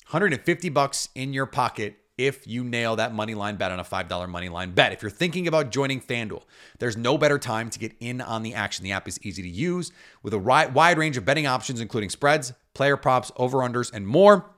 150 0.07 0.69
bucks 0.69 1.09
in 1.14 1.33
your 1.33 1.47
pocket 1.47 1.97
if 2.19 2.47
you 2.47 2.64
nail 2.64 2.97
that 2.97 3.12
money 3.12 3.35
line 3.35 3.57
bet 3.57 3.71
on 3.71 3.79
a 3.79 3.85
$5 3.85 4.29
money 4.29 4.49
line 4.49 4.71
bet. 4.71 4.92
If 4.92 5.03
you're 5.03 5.11
thinking 5.11 5.49
about 5.49 5.71
joining 5.71 6.01
FanDuel, 6.01 6.42
there's 6.79 6.97
no 6.97 7.19
better 7.19 7.38
time 7.38 7.69
to 7.71 7.79
get 7.79 7.95
in 8.01 8.21
on 8.21 8.42
the 8.42 8.55
action. 8.55 8.85
The 8.85 8.92
app 8.92 9.07
is 9.09 9.19
easy 9.23 9.42
to 9.42 9.49
use 9.49 9.92
with 10.23 10.33
a 10.33 10.38
wide 10.38 10.99
range 10.99 11.16
of 11.16 11.25
betting 11.25 11.47
options, 11.47 11.81
including 11.81 12.11
spreads, 12.11 12.53
player 12.73 12.97
props, 12.97 13.33
over 13.37 13.59
unders, 13.59 13.92
and 13.92 14.07
more. 14.07 14.51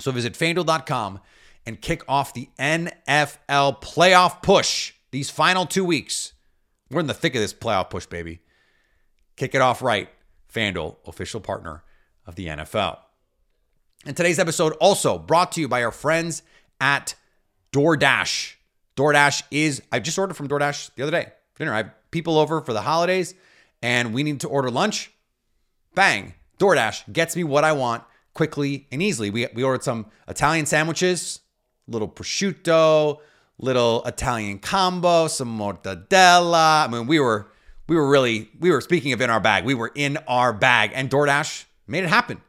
So 0.00 0.10
visit 0.12 0.34
fanduel.com 0.34 1.20
and 1.64 1.80
kick 1.80 2.02
off 2.08 2.34
the 2.34 2.48
NFL 2.58 3.80
playoff 3.80 4.42
push 4.42 4.94
these 5.10 5.30
final 5.30 5.64
two 5.64 5.84
weeks. 5.84 6.32
We're 6.90 7.00
in 7.00 7.06
the 7.06 7.14
thick 7.14 7.34
of 7.34 7.40
this 7.40 7.54
playoff 7.54 7.90
push, 7.90 8.06
baby. 8.06 8.40
Kick 9.36 9.54
it 9.54 9.60
off 9.60 9.80
right. 9.80 10.08
FanDuel, 10.52 10.96
official 11.06 11.40
partner 11.40 11.84
of 12.26 12.34
the 12.34 12.46
NFL. 12.46 12.98
And 14.06 14.16
today's 14.16 14.38
episode 14.38 14.74
also 14.74 15.18
brought 15.18 15.52
to 15.52 15.60
you 15.60 15.68
by 15.68 15.82
our 15.82 15.90
friends 15.90 16.42
at 16.80 17.14
DoorDash. 17.72 18.54
DoorDash 18.96 19.42
is, 19.50 19.82
I 19.90 19.98
just 19.98 20.18
ordered 20.18 20.34
from 20.34 20.48
DoorDash 20.48 20.90
the 20.94 21.02
other 21.02 21.12
day 21.12 21.32
for 21.54 21.58
dinner. 21.58 21.74
I 21.74 21.78
have 21.78 21.90
people 22.10 22.38
over 22.38 22.60
for 22.60 22.72
the 22.72 22.82
holidays 22.82 23.34
and 23.82 24.14
we 24.14 24.22
need 24.22 24.40
to 24.40 24.48
order 24.48 24.70
lunch. 24.70 25.10
Bang, 25.94 26.34
DoorDash 26.58 27.12
gets 27.12 27.36
me 27.36 27.44
what 27.44 27.64
I 27.64 27.72
want 27.72 28.04
quickly 28.34 28.86
and 28.92 29.02
easily. 29.02 29.30
We, 29.30 29.48
we 29.54 29.62
ordered 29.62 29.82
some 29.82 30.06
Italian 30.28 30.66
sandwiches, 30.66 31.40
little 31.86 32.08
prosciutto, 32.08 33.18
little 33.58 34.04
Italian 34.04 34.58
combo, 34.60 35.26
some 35.26 35.58
mortadella. 35.58 36.86
I 36.86 36.88
mean, 36.90 37.06
we 37.06 37.18
were 37.18 37.50
we 37.88 37.96
were 37.96 38.08
really 38.08 38.50
we 38.60 38.70
were 38.70 38.80
speaking 38.80 39.12
of 39.12 39.20
in 39.20 39.30
our 39.30 39.40
bag. 39.40 39.64
We 39.64 39.74
were 39.74 39.90
in 39.94 40.18
our 40.28 40.52
bag, 40.52 40.92
and 40.94 41.10
DoorDash 41.10 41.64
made 41.86 42.04
it 42.04 42.10
happen. 42.10 42.40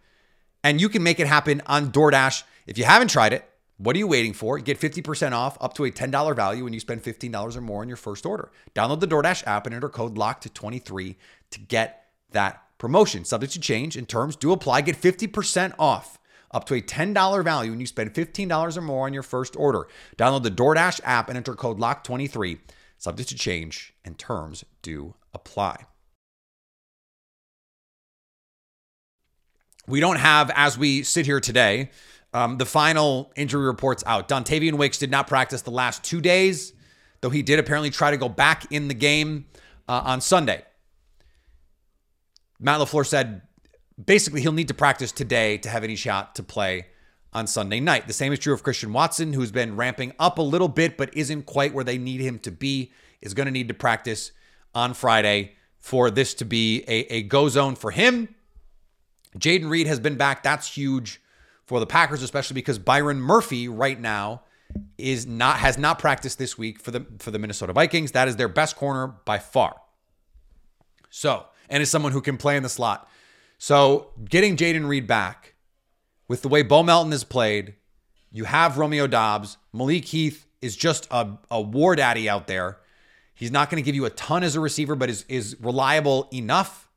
And 0.64 0.82
you 0.82 0.90
can 0.90 1.04
make 1.04 1.20
it 1.20 1.28
happen 1.28 1.62
on 1.66 1.92
DoorDash. 1.92 2.44
If 2.68 2.78
you 2.78 2.84
haven't 2.84 3.10
tried 3.10 3.34
it, 3.34 3.50
what 3.78 3.96
are 3.96 4.00
you 4.00 4.08
waiting 4.08 4.34
for? 4.34 4.60
Get 4.60 4.80
50% 4.80 5.32
off 5.32 5.58
up 5.62 5.74
to 5.76 5.86
a 5.86 5.92
$10 5.92 6.36
value 6.36 6.66
when 6.66 6.74
you 6.74 6.82
spend 6.82 7.02
$15 7.02 7.56
or 7.56 7.62
more 7.62 7.82
on 7.82 7.88
your 7.88 7.98
first 7.98 8.26
order. 8.26 8.52
Download 8.76 9.00
the 9.00 9.08
DoorDash 9.08 9.48
app 9.48 9.66
and 9.66 9.74
enter 9.74 9.88
code 9.88 10.16
LOCKED23 10.16 11.16
to 11.52 11.60
get 11.62 12.08
that 12.32 12.62
promotion. 12.78 13.24
Subject 13.24 13.54
to 13.54 13.60
change 13.60 13.96
and 13.96 14.08
terms 14.08 14.36
do 14.36 14.52
apply. 14.52 14.82
Get 14.82 15.00
50% 15.00 15.76
off 15.80 16.20
up 16.52 16.66
to 16.66 16.74
a 16.74 16.82
$10 16.82 17.44
value 17.44 17.72
when 17.72 17.80
you 17.80 17.86
spend 17.86 18.14
$15 18.14 18.78
or 18.78 18.82
more 18.82 19.06
on 19.06 19.14
your 19.14 19.24
first 19.24 19.56
order. 19.56 19.88
Download 20.18 20.44
the 20.44 20.52
DoorDash 20.52 21.00
app 21.06 21.30
and 21.30 21.38
enter 21.38 21.54
code 21.54 21.80
LOCK23. 21.80 22.60
Subject 22.98 23.30
to 23.30 23.36
change 23.36 23.94
and 24.04 24.18
terms 24.18 24.66
do 24.82 25.14
apply. 25.34 25.86
We 29.90 30.00
don't 30.00 30.18
have, 30.18 30.52
as 30.54 30.78
we 30.78 31.02
sit 31.02 31.26
here 31.26 31.40
today, 31.40 31.90
um, 32.32 32.60
the 32.60 32.66
final 32.66 33.32
injury 33.36 33.66
reports 33.66 34.04
out. 34.06 34.30
Dontayvion 34.30 34.74
Wicks 34.74 35.00
did 35.00 35.10
not 35.10 35.28
practice 35.28 35.64
the 35.64 35.72
last 35.72 36.04
two 36.04 36.22
days, 36.22 36.74
though 37.22 37.32
he 37.32 37.42
did 37.42 37.58
apparently 37.58 37.90
try 37.90 38.12
to 38.12 38.18
go 38.18 38.30
back 38.30 38.72
in 38.72 38.88
the 38.88 38.94
game 38.94 39.48
uh, 39.88 40.02
on 40.06 40.22
Sunday. 40.22 40.64
Matt 42.60 42.80
LaFleur 42.80 43.04
said 43.04 43.42
basically 44.04 44.42
he'll 44.42 44.52
need 44.52 44.68
to 44.68 44.76
practice 44.76 45.12
today 45.12 45.58
to 45.58 45.70
have 45.70 45.84
any 45.84 45.96
shot 45.96 46.36
to 46.36 46.44
play 46.44 46.86
on 47.34 47.48
Sunday 47.48 47.80
night. 47.80 48.06
The 48.06 48.14
same 48.14 48.32
is 48.32 48.38
true 48.38 48.54
of 48.54 48.62
Christian 48.62 48.94
Watson, 48.94 49.34
who's 49.34 49.52
been 49.52 49.76
ramping 49.76 50.14
up 50.20 50.38
a 50.38 50.44
little 50.44 50.68
bit, 50.68 50.98
but 50.98 51.16
isn't 51.18 51.48
quite 51.48 51.74
where 51.74 51.84
they 51.84 51.98
need 51.98 52.22
him 52.22 52.38
to 52.40 52.52
be, 52.52 52.92
is 53.22 53.34
going 53.34 53.48
to 53.48 53.52
need 53.52 53.70
to 53.70 53.74
practice 53.74 54.34
on 54.76 54.94
Friday 54.94 55.54
for 55.80 56.12
this 56.12 56.36
to 56.36 56.46
be 56.46 56.84
a, 56.88 57.12
a 57.12 57.24
go 57.24 57.50
zone 57.50 57.76
for 57.76 57.90
him. 57.90 58.36
Jayden 59.38 59.70
Reed 59.70 59.88
has 59.88 60.00
been 60.00 60.16
back. 60.16 60.44
That's 60.44 60.76
huge 60.76 61.22
for 61.66 61.80
the 61.80 61.86
Packers, 61.86 62.24
especially 62.24 62.56
because 62.56 62.80
Byron 62.80 63.22
Murphy 63.22 63.68
right 63.68 64.00
now 64.00 64.44
is 64.98 65.26
not 65.26 65.58
has 65.58 65.78
not 65.78 66.00
practiced 66.00 66.38
this 66.38 66.58
week 66.58 66.80
for 66.80 66.92
the 66.92 67.06
for 67.20 67.32
the 67.32 67.40
Minnesota 67.40 67.74
Vikings. 67.74 68.12
That 68.12 68.28
is 68.28 68.36
their 68.36 68.48
best 68.48 68.76
corner 68.76 69.16
by 69.26 69.40
far. 69.40 69.80
So, 71.10 71.46
and 71.70 71.82
is 71.82 71.90
someone 71.90 72.12
who 72.12 72.22
can 72.22 72.38
play 72.38 72.56
in 72.58 72.64
the 72.64 72.70
slot. 72.70 73.10
So 73.58 74.12
getting 74.24 74.56
Jayden 74.56 74.88
Reed 74.88 75.06
back 75.06 75.56
with 76.28 76.42
the 76.42 76.48
way 76.48 76.62
Bo 76.62 76.84
Melton 76.84 77.12
has 77.12 77.24
played, 77.24 77.76
you 78.32 78.46
have 78.46 78.78
Romeo 78.78 79.08
Doubs. 79.08 79.58
Malik 79.74 80.06
Heath 80.06 80.48
is 80.62 80.76
just 80.76 81.08
a, 81.12 81.38
a 81.52 81.60
war 81.60 81.96
daddy 81.96 82.30
out 82.30 82.48
there. 82.48 82.78
He's 83.34 83.52
not 83.52 83.70
going 83.70 83.82
to 83.82 83.86
give 83.86 83.96
you 83.96 84.06
a 84.06 84.10
ton 84.12 84.44
as 84.44 84.56
a 84.56 84.60
receiver, 84.60 84.96
but 84.96 85.10
is, 85.10 85.26
is 85.28 85.58
reliable 85.60 86.28
enough 86.34 86.90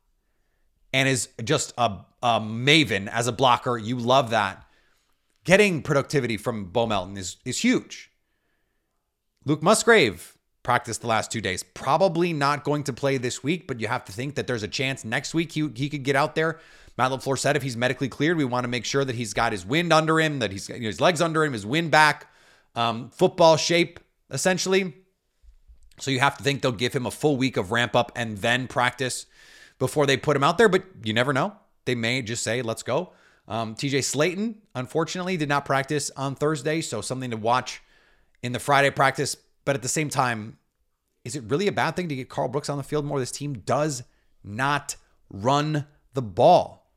and 0.93 1.07
is 1.09 1.29
just 1.43 1.73
a, 1.77 1.99
a 2.23 2.39
maven 2.39 3.07
as 3.07 3.27
a 3.27 3.31
blocker. 3.31 3.77
You 3.77 3.97
love 3.97 4.31
that. 4.31 4.65
Getting 5.43 5.83
productivity 5.83 6.37
from 6.37 6.65
Bo 6.65 6.87
Melton 6.87 7.17
is, 7.17 7.35
is 7.43 7.59
huge. 7.59 8.09
Luke 9.45 9.61
Musgrave 9.61 10.37
practiced 10.63 11.01
the 11.01 11.07
last 11.07 11.31
two 11.31 11.41
days. 11.41 11.61
Probably 11.61 12.31
not 12.31 12.63
going 12.63 12.85
to 12.85 12.93
play 12.93 13.17
this 13.17 13.43
week, 13.43 13.67
but 13.67 13.81
you 13.81 13.89
have 13.89 14.05
to 14.05 14.13
think 14.13 14.35
that 14.35 14.47
there's 14.47 14.63
a 14.63 14.69
chance 14.69 15.03
next 15.03 15.33
week 15.33 15.51
he, 15.51 15.69
he 15.75 15.89
could 15.89 16.03
get 16.03 16.15
out 16.15 16.35
there. 16.35 16.59
Matt 16.97 17.11
LaFleur 17.11 17.37
said 17.37 17.57
if 17.57 17.63
he's 17.63 17.75
medically 17.75 18.07
cleared, 18.07 18.37
we 18.37 18.45
want 18.45 18.63
to 18.63 18.69
make 18.69 18.85
sure 18.85 19.03
that 19.03 19.15
he's 19.15 19.33
got 19.33 19.51
his 19.51 19.65
wind 19.65 19.91
under 19.91 20.19
him, 20.21 20.39
that 20.39 20.51
he's 20.51 20.69
you 20.69 20.79
know, 20.79 20.87
his 20.87 21.01
legs 21.01 21.21
under 21.21 21.43
him, 21.43 21.51
his 21.51 21.65
wind 21.65 21.91
back, 21.91 22.27
um, 22.75 23.09
football 23.09 23.57
shape, 23.57 23.99
essentially. 24.31 24.93
So 25.99 26.09
you 26.09 26.21
have 26.21 26.37
to 26.37 26.43
think 26.43 26.61
they'll 26.61 26.71
give 26.71 26.93
him 26.93 27.05
a 27.05 27.11
full 27.11 27.35
week 27.35 27.57
of 27.57 27.71
ramp 27.71 27.97
up 27.97 28.13
and 28.15 28.37
then 28.37 28.67
practice 28.67 29.25
before 29.77 30.05
they 30.05 30.15
put 30.15 30.37
him 30.37 30.43
out 30.43 30.57
there, 30.57 30.69
but 30.69 30.83
you 31.03 31.13
never 31.13 31.33
know. 31.33 31.53
They 31.85 31.95
may 31.95 32.21
just 32.21 32.43
say, 32.43 32.61
let's 32.61 32.83
go. 32.83 33.11
Um, 33.47 33.75
TJ 33.75 33.99
Slaton, 33.99 34.55
unfortunately, 34.73 35.37
did 35.37 35.49
not 35.49 35.65
practice 35.65 36.11
on 36.15 36.35
Thursday, 36.35 36.81
so 36.81 37.01
something 37.01 37.31
to 37.31 37.37
watch 37.37 37.81
in 38.41 38.53
the 38.53 38.59
Friday 38.59 38.89
practice. 38.89 39.35
But 39.65 39.75
at 39.75 39.81
the 39.81 39.89
same 39.89 40.09
time, 40.09 40.57
is 41.25 41.35
it 41.35 41.43
really 41.47 41.67
a 41.67 41.71
bad 41.71 41.95
thing 41.95 42.09
to 42.09 42.15
get 42.15 42.29
Karl 42.29 42.47
Brooks 42.47 42.69
on 42.69 42.77
the 42.77 42.83
field 42.83 43.05
more? 43.05 43.19
This 43.19 43.31
team 43.31 43.59
does 43.65 44.03
not 44.43 44.95
run 45.29 45.85
the 46.13 46.21
ball. 46.21 46.91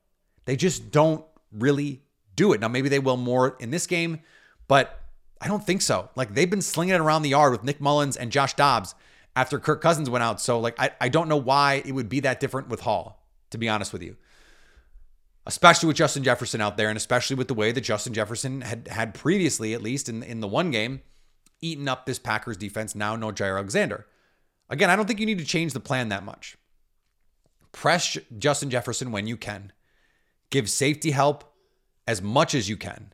They 0.44 0.56
just 0.56 0.90
don't 0.90 1.24
really 1.52 2.02
do 2.36 2.52
it. 2.52 2.60
Now, 2.60 2.68
maybe 2.68 2.88
they 2.88 2.98
will 2.98 3.16
more 3.16 3.56
in 3.58 3.70
this 3.70 3.86
game, 3.86 4.20
but 4.68 5.00
I 5.40 5.48
don't 5.48 5.64
think 5.64 5.82
so. 5.82 6.10
Like 6.14 6.34
they've 6.34 6.48
been 6.48 6.62
slinging 6.62 6.94
it 6.94 7.00
around 7.00 7.22
the 7.22 7.30
yard 7.30 7.52
with 7.52 7.64
Nick 7.64 7.80
Mullens 7.80 8.16
and 8.16 8.30
Josh 8.30 8.54
Dobbs 8.54 8.94
after 9.34 9.58
Kirk 9.58 9.80
Cousins 9.80 10.08
went 10.08 10.22
out. 10.22 10.40
So, 10.40 10.58
like, 10.58 10.80
I, 10.80 10.90
I 11.00 11.08
don't 11.08 11.28
know 11.28 11.36
why 11.36 11.82
it 11.84 11.92
would 11.92 12.08
be 12.08 12.20
that 12.20 12.40
different 12.40 12.68
with 12.68 12.80
Hall, 12.80 13.22
to 13.50 13.58
be 13.58 13.68
honest 13.68 13.92
with 13.92 14.02
you. 14.02 14.16
Especially 15.46 15.86
with 15.86 15.96
Justin 15.96 16.24
Jefferson 16.24 16.60
out 16.60 16.76
there, 16.76 16.88
and 16.88 16.96
especially 16.96 17.36
with 17.36 17.46
the 17.48 17.54
way 17.54 17.70
that 17.70 17.82
Justin 17.82 18.12
Jefferson 18.12 18.62
had 18.62 18.88
had 18.88 19.14
previously, 19.14 19.74
at 19.74 19.82
least 19.82 20.08
in, 20.08 20.22
in 20.22 20.40
the 20.40 20.48
one 20.48 20.72
game, 20.72 21.02
eaten 21.60 21.88
up 21.88 22.04
this 22.04 22.18
Packers 22.18 22.56
defense. 22.56 22.94
Now, 22.94 23.14
no 23.14 23.30
Jaire 23.30 23.56
Alexander. 23.56 24.06
Again, 24.68 24.90
I 24.90 24.96
don't 24.96 25.06
think 25.06 25.20
you 25.20 25.26
need 25.26 25.38
to 25.38 25.44
change 25.44 25.72
the 25.72 25.80
plan 25.80 26.08
that 26.08 26.24
much. 26.24 26.56
Press 27.70 28.18
Justin 28.36 28.70
Jefferson 28.70 29.12
when 29.12 29.26
you 29.26 29.36
can. 29.36 29.72
Give 30.50 30.68
safety 30.68 31.12
help 31.12 31.52
as 32.06 32.22
much 32.22 32.54
as 32.54 32.68
you 32.68 32.76
can. 32.76 33.12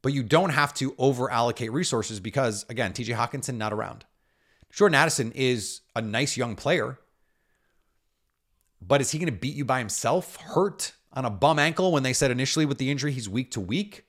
But 0.00 0.12
you 0.12 0.22
don't 0.22 0.50
have 0.50 0.72
to 0.74 0.94
over 0.96 1.30
allocate 1.30 1.72
resources 1.72 2.20
because, 2.20 2.64
again, 2.68 2.92
TJ 2.92 3.16
Hockenson 3.16 3.56
not 3.56 3.72
around. 3.72 4.04
Jordan 4.72 4.94
Addison 4.94 5.32
is 5.32 5.80
a 5.96 6.00
nice 6.00 6.36
young 6.36 6.54
player, 6.54 6.98
but 8.80 9.00
is 9.00 9.10
he 9.10 9.18
going 9.18 9.32
to 9.32 9.38
beat 9.38 9.56
you 9.56 9.64
by 9.64 9.78
himself, 9.78 10.36
hurt 10.36 10.92
on 11.18 11.24
a 11.24 11.30
bum 11.30 11.58
ankle 11.58 11.90
when 11.92 12.04
they 12.04 12.12
said 12.12 12.30
initially 12.30 12.64
with 12.64 12.78
the 12.78 12.90
injury 12.90 13.12
he's 13.12 13.28
week 13.28 13.50
to 13.50 13.60
week? 13.60 14.04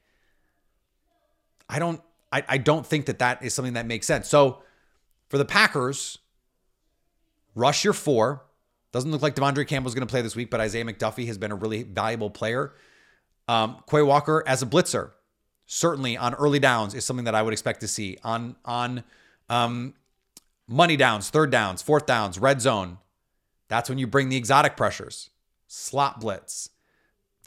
I 1.68 1.80
don't 1.80 2.02
I, 2.32 2.44
I 2.48 2.58
don't 2.60 2.86
think 2.86 3.08
that 3.08 3.20
that 3.20 3.44
is 3.44 3.54
something 3.54 3.74
that 3.74 3.88
makes 3.88 4.06
sense. 4.06 4.30
So 4.30 4.62
for 5.30 5.38
the 5.38 5.46
Packers, 5.46 6.20
rush 7.56 7.84
your 7.84 7.94
four. 7.94 8.46
Doesn't 8.92 9.12
look 9.12 9.22
like 9.22 9.36
De'Vondre 9.36 9.68
Campbell's 9.68 9.96
going 9.96 10.08
to 10.08 10.12
play 10.12 10.22
this 10.22 10.36
week, 10.36 10.50
but 10.50 10.60
Isaiah 10.60 10.86
McDuffie 10.86 11.28
has 11.28 11.38
been 11.38 11.52
a 11.52 11.56
really 11.56 11.84
valuable 11.84 12.30
player. 12.30 12.74
Um, 13.48 13.84
Quay 13.90 14.04
Walker 14.04 14.44
as 14.46 14.62
a 14.62 14.68
blitzer. 14.68 15.12
certainly 15.72 16.18
on 16.18 16.34
early 16.34 16.60
downs 16.60 16.96
is 16.96 17.06
something 17.06 17.26
that 17.26 17.36
I 17.36 17.44
would 17.44 17.54
expect 17.54 17.82
to 17.82 17.88
see 17.88 18.18
on 18.24 18.56
on 18.66 19.04
um, 19.50 19.94
money 20.68 20.98
downs, 20.98 21.30
third 21.30 21.52
downs, 21.52 21.82
fourth 21.82 22.06
downs, 22.06 22.40
red 22.40 22.60
zone. 22.60 22.98
That's 23.68 23.88
when 23.88 24.00
you 24.00 24.08
bring 24.08 24.30
the 24.30 24.38
exotic 24.38 24.76
pressures, 24.76 25.30
slot 25.68 26.20
blitz, 26.20 26.72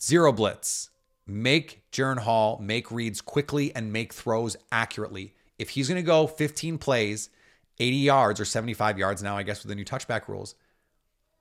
zero 0.03 0.33
blitz. 0.33 0.91
Make 1.27 1.91
Jaren 1.93 2.19
Hall 2.19 2.59
make 2.61 2.91
reads 2.91 3.21
quickly 3.21 3.75
and 3.75 3.93
make 3.93 4.12
throws 4.12 4.57
accurately. 4.73 5.35
If 5.59 5.71
he's 5.71 5.88
going 5.88 6.01
to 6.01 6.07
go 6.07 6.27
15 6.27 6.79
plays, 6.79 7.31
80 7.79 7.97
yards 7.97 8.41
or 8.41 8.45
75 8.45 8.99
yards 8.99 9.23
now, 9.23 9.37
I 9.37 9.43
guess 9.43 9.62
with 9.62 9.69
the 9.69 9.75
new 9.75 9.85
touchback 9.85 10.29
rules, 10.29 10.55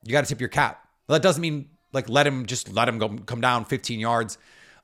you 0.04 0.12
got 0.12 0.24
to 0.24 0.28
tip 0.28 0.40
your 0.40 0.50
cap. 0.50 0.88
That 1.08 1.22
doesn't 1.22 1.42
mean 1.42 1.70
like 1.94 2.10
let 2.10 2.28
him 2.28 2.46
just 2.46 2.72
let 2.72 2.88
him 2.88 3.00
go 3.00 3.10
come 3.10 3.42
down 3.42 3.66
15 3.66 4.00
yards 4.00 4.38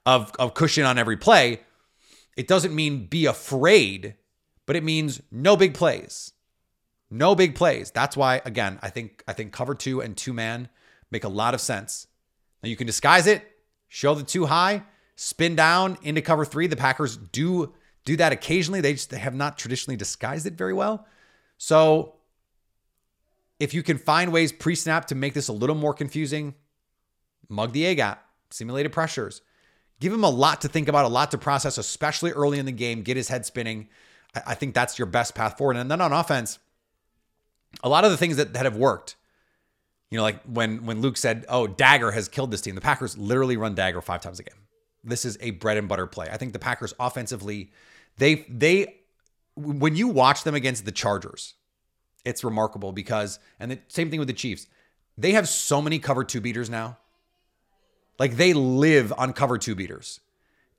of, 0.06 0.32
of 0.40 0.54
cushion 0.54 0.86
on 0.86 0.98
every 0.98 1.18
play. 1.18 1.62
It 2.36 2.48
doesn't 2.48 2.76
mean 2.76 3.06
be 3.06 3.26
afraid, 3.26 4.16
but 4.66 4.76
it 4.76 4.84
means 4.84 5.22
no 5.32 5.56
big 5.56 5.74
plays. 5.74 6.34
No 7.10 7.36
big 7.36 7.56
plays. 7.56 7.92
That's 7.92 8.18
why, 8.18 8.42
again, 8.44 8.80
I 8.82 8.90
think 8.90 9.24
I 9.28 9.34
think 9.34 9.54
cover 9.54 9.74
two 9.74 10.02
and 10.02 10.18
two 10.18 10.34
man 10.34 10.70
make 11.10 11.24
a 11.24 11.30
lot 11.30 11.54
of 11.54 11.62
sense. 11.62 12.08
Now 12.62 12.70
you 12.70 12.76
can 12.76 12.88
disguise 12.88 13.28
it, 13.28 13.44
show 13.88 14.14
the 14.16 14.24
two 14.24 14.46
high, 14.46 14.84
spin 15.16 15.56
down 15.56 15.98
into 16.04 16.22
cover 16.22 16.46
three. 16.46 16.68
The 16.68 16.76
Packers 16.76 17.18
do 17.18 17.74
do 18.06 18.16
that 18.18 18.32
occasionally. 18.32 18.82
They 18.82 18.94
just 18.94 19.10
they 19.10 19.20
have 19.20 19.36
not 19.36 19.58
traditionally 19.58 19.98
disguised 19.98 20.46
it 20.46 20.54
very 20.54 20.74
well. 20.74 21.06
So 21.58 22.16
if 23.60 23.74
you 23.74 23.84
can 23.84 23.98
find 23.98 24.32
ways 24.32 24.52
pre-snap 24.52 25.06
to 25.06 25.16
make 25.16 25.34
this 25.34 25.48
a 25.48 25.54
little 25.54 25.76
more 25.76 25.94
confusing, 25.94 26.54
mug 27.50 27.74
the 27.74 27.86
A 27.86 27.96
gap, 27.96 28.24
simulated 28.50 28.92
pressures. 28.92 29.42
Give 30.00 30.14
him 30.14 30.24
a 30.24 30.30
lot 30.30 30.62
to 30.62 30.68
think 30.68 30.88
about, 30.88 31.06
a 31.06 31.10
lot 31.10 31.32
to 31.32 31.40
process, 31.40 31.80
especially 31.80 32.32
early 32.32 32.60
in 32.60 32.68
the 32.68 32.72
game. 32.72 33.02
Get 33.02 33.18
his 33.18 33.30
head 33.30 33.48
spinning. 33.48 33.90
I 34.46 34.54
think 34.54 34.76
that's 34.76 35.00
your 35.00 35.08
best 35.08 35.34
path 35.34 35.58
forward. 35.58 35.78
And 35.78 35.90
then 35.90 36.02
on 36.02 36.14
offense, 36.14 36.60
a 37.84 37.90
lot 37.90 38.06
of 38.06 38.12
the 38.12 38.18
things 38.18 38.38
that, 38.38 38.54
that 38.54 38.66
have 38.66 38.78
worked, 38.78 39.16
you 40.10 40.18
know, 40.18 40.24
like 40.24 40.42
when 40.44 40.86
when 40.86 41.02
Luke 41.02 41.18
said, 41.18 41.46
"Oh, 41.50 41.68
dagger 41.68 42.12
has 42.12 42.28
killed 42.28 42.52
this 42.52 42.62
team." 42.62 42.76
The 42.76 42.82
Packers 42.82 43.18
literally 43.18 43.58
run 43.58 43.76
dagger 43.76 44.02
five 44.02 44.22
times 44.22 44.40
a 44.40 44.44
game. 44.44 44.60
This 45.04 45.26
is 45.26 45.38
a 45.42 45.52
bread 45.52 45.78
and 45.78 45.88
butter 45.88 46.08
play. 46.08 46.28
I 46.32 46.38
think 46.38 46.54
the 46.54 46.60
Packers 46.60 46.94
offensively, 47.00 47.72
they 48.18 48.46
they 48.50 48.96
when 49.56 49.96
you 49.96 50.08
watch 50.08 50.44
them 50.44 50.56
against 50.56 50.86
the 50.86 50.92
Chargers, 50.92 51.56
it's 52.24 52.44
remarkable 52.44 52.92
because 52.92 53.40
and 53.60 53.72
the 53.72 53.80
same 53.88 54.10
thing 54.10 54.20
with 54.20 54.28
the 54.28 54.34
Chiefs. 54.34 54.68
They 55.18 55.32
have 55.32 55.50
so 55.50 55.82
many 55.82 56.00
cover 56.00 56.24
two 56.24 56.42
beaters 56.42 56.70
now. 56.70 56.98
Like 58.20 58.36
they 58.36 58.54
live 58.54 59.14
on 59.18 59.34
cover 59.34 59.58
two 59.58 59.76
beaters. 59.76 60.20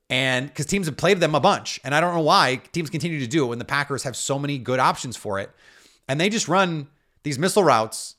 And 0.09 0.47
because 0.47 0.65
teams 0.65 0.87
have 0.87 0.97
played 0.97 1.19
them 1.19 1.35
a 1.35 1.39
bunch. 1.39 1.79
And 1.83 1.93
I 1.93 2.01
don't 2.01 2.15
know 2.15 2.21
why 2.21 2.61
teams 2.71 2.89
continue 2.89 3.19
to 3.19 3.27
do 3.27 3.45
it 3.45 3.47
when 3.47 3.59
the 3.59 3.65
Packers 3.65 4.03
have 4.03 4.15
so 4.15 4.39
many 4.39 4.57
good 4.57 4.79
options 4.79 5.15
for 5.15 5.39
it. 5.39 5.51
And 6.07 6.19
they 6.19 6.29
just 6.29 6.47
run 6.47 6.87
these 7.23 7.37
missile 7.37 7.63
routes, 7.63 8.15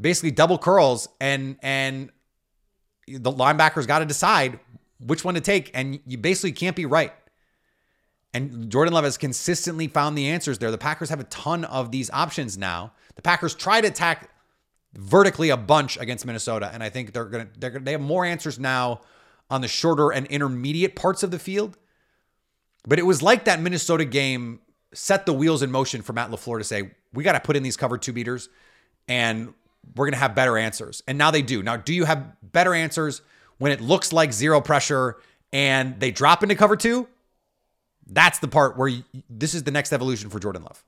basically 0.00 0.30
double 0.30 0.58
curls, 0.58 1.08
and 1.20 1.56
and 1.62 2.10
the 3.08 3.32
linebackers 3.32 3.86
got 3.86 4.00
to 4.00 4.04
decide 4.06 4.58
which 4.98 5.24
one 5.24 5.34
to 5.34 5.40
take. 5.40 5.70
And 5.74 6.00
you 6.06 6.18
basically 6.18 6.52
can't 6.52 6.76
be 6.76 6.86
right. 6.86 7.12
And 8.34 8.70
Jordan 8.70 8.92
Love 8.92 9.04
has 9.04 9.16
consistently 9.16 9.88
found 9.88 10.16
the 10.16 10.28
answers 10.28 10.58
there. 10.58 10.70
The 10.70 10.78
Packers 10.78 11.08
have 11.08 11.20
a 11.20 11.24
ton 11.24 11.64
of 11.64 11.90
these 11.90 12.10
options 12.10 12.58
now. 12.58 12.92
The 13.14 13.22
Packers 13.22 13.54
try 13.54 13.80
to 13.80 13.88
attack 13.88 14.30
vertically 14.94 15.50
a 15.50 15.56
bunch 15.56 15.96
against 15.96 16.26
Minnesota, 16.26 16.70
and 16.72 16.82
I 16.82 16.90
think 16.90 17.12
they're 17.12 17.24
gonna 17.24 17.48
they're 17.58 17.70
gonna, 17.70 17.84
they 17.84 17.92
have 17.92 18.00
more 18.00 18.24
answers 18.24 18.58
now 18.58 19.00
on 19.48 19.60
the 19.60 19.68
shorter 19.68 20.10
and 20.10 20.26
intermediate 20.26 20.96
parts 20.96 21.22
of 21.22 21.30
the 21.30 21.38
field. 21.38 21.78
But 22.86 22.98
it 22.98 23.02
was 23.02 23.22
like 23.22 23.44
that 23.44 23.60
Minnesota 23.60 24.04
game 24.04 24.60
set 24.92 25.26
the 25.26 25.32
wheels 25.32 25.62
in 25.62 25.70
motion 25.70 26.02
for 26.02 26.12
Matt 26.12 26.30
LaFleur 26.30 26.58
to 26.58 26.64
say, 26.64 26.90
we 27.12 27.24
got 27.24 27.32
to 27.32 27.40
put 27.40 27.56
in 27.56 27.62
these 27.62 27.76
cover 27.76 27.98
two 27.98 28.12
beaters 28.12 28.48
and 29.08 29.54
we're 29.94 30.06
going 30.06 30.12
to 30.12 30.18
have 30.18 30.34
better 30.34 30.58
answers. 30.58 31.02
And 31.06 31.16
now 31.18 31.30
they 31.30 31.42
do. 31.42 31.62
Now, 31.62 31.76
do 31.76 31.94
you 31.94 32.04
have 32.04 32.36
better 32.42 32.74
answers 32.74 33.22
when 33.58 33.72
it 33.72 33.80
looks 33.80 34.12
like 34.12 34.32
zero 34.32 34.60
pressure 34.60 35.16
and 35.52 35.98
they 36.00 36.10
drop 36.10 36.42
into 36.42 36.54
cover 36.54 36.76
two? 36.76 37.08
That's 38.06 38.38
the 38.38 38.48
part 38.48 38.76
where 38.76 38.88
you, 38.88 39.02
this 39.28 39.54
is 39.54 39.64
the 39.64 39.70
next 39.70 39.92
evolution 39.92 40.30
for 40.30 40.38
Jordan 40.38 40.62
Love. 40.62 40.84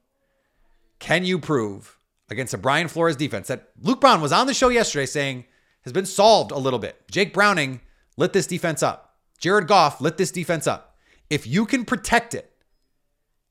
Can 0.98 1.24
you 1.24 1.38
prove 1.38 1.98
against 2.30 2.54
a 2.54 2.58
Brian 2.58 2.88
Flores 2.88 3.16
defense 3.16 3.48
that 3.48 3.70
Luke 3.80 4.00
Brown 4.00 4.20
was 4.20 4.32
on 4.32 4.46
the 4.46 4.54
show 4.54 4.68
yesterday 4.68 5.06
saying 5.06 5.44
has 5.82 5.92
been 5.92 6.06
solved 6.06 6.50
a 6.50 6.58
little 6.58 6.78
bit? 6.78 7.02
Jake 7.11 7.32
Browning 7.32 7.80
lit 8.16 8.32
this 8.32 8.46
defense 8.46 8.82
up. 8.82 9.16
Jared 9.38 9.68
Goff 9.68 10.00
lit 10.00 10.16
this 10.16 10.30
defense 10.30 10.66
up. 10.66 10.96
If 11.30 11.46
you 11.46 11.66
can 11.66 11.84
protect 11.84 12.34
it, 12.34 12.52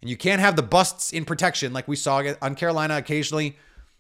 and 0.02 0.10
you 0.10 0.18
can't 0.18 0.42
have 0.42 0.56
the 0.56 0.64
busts 0.64 1.12
in 1.12 1.26
protection 1.26 1.74
like 1.74 1.88
we 1.88 1.96
saw 1.96 2.24
on 2.42 2.56
Carolina 2.56 2.98
occasionally. 2.98 3.58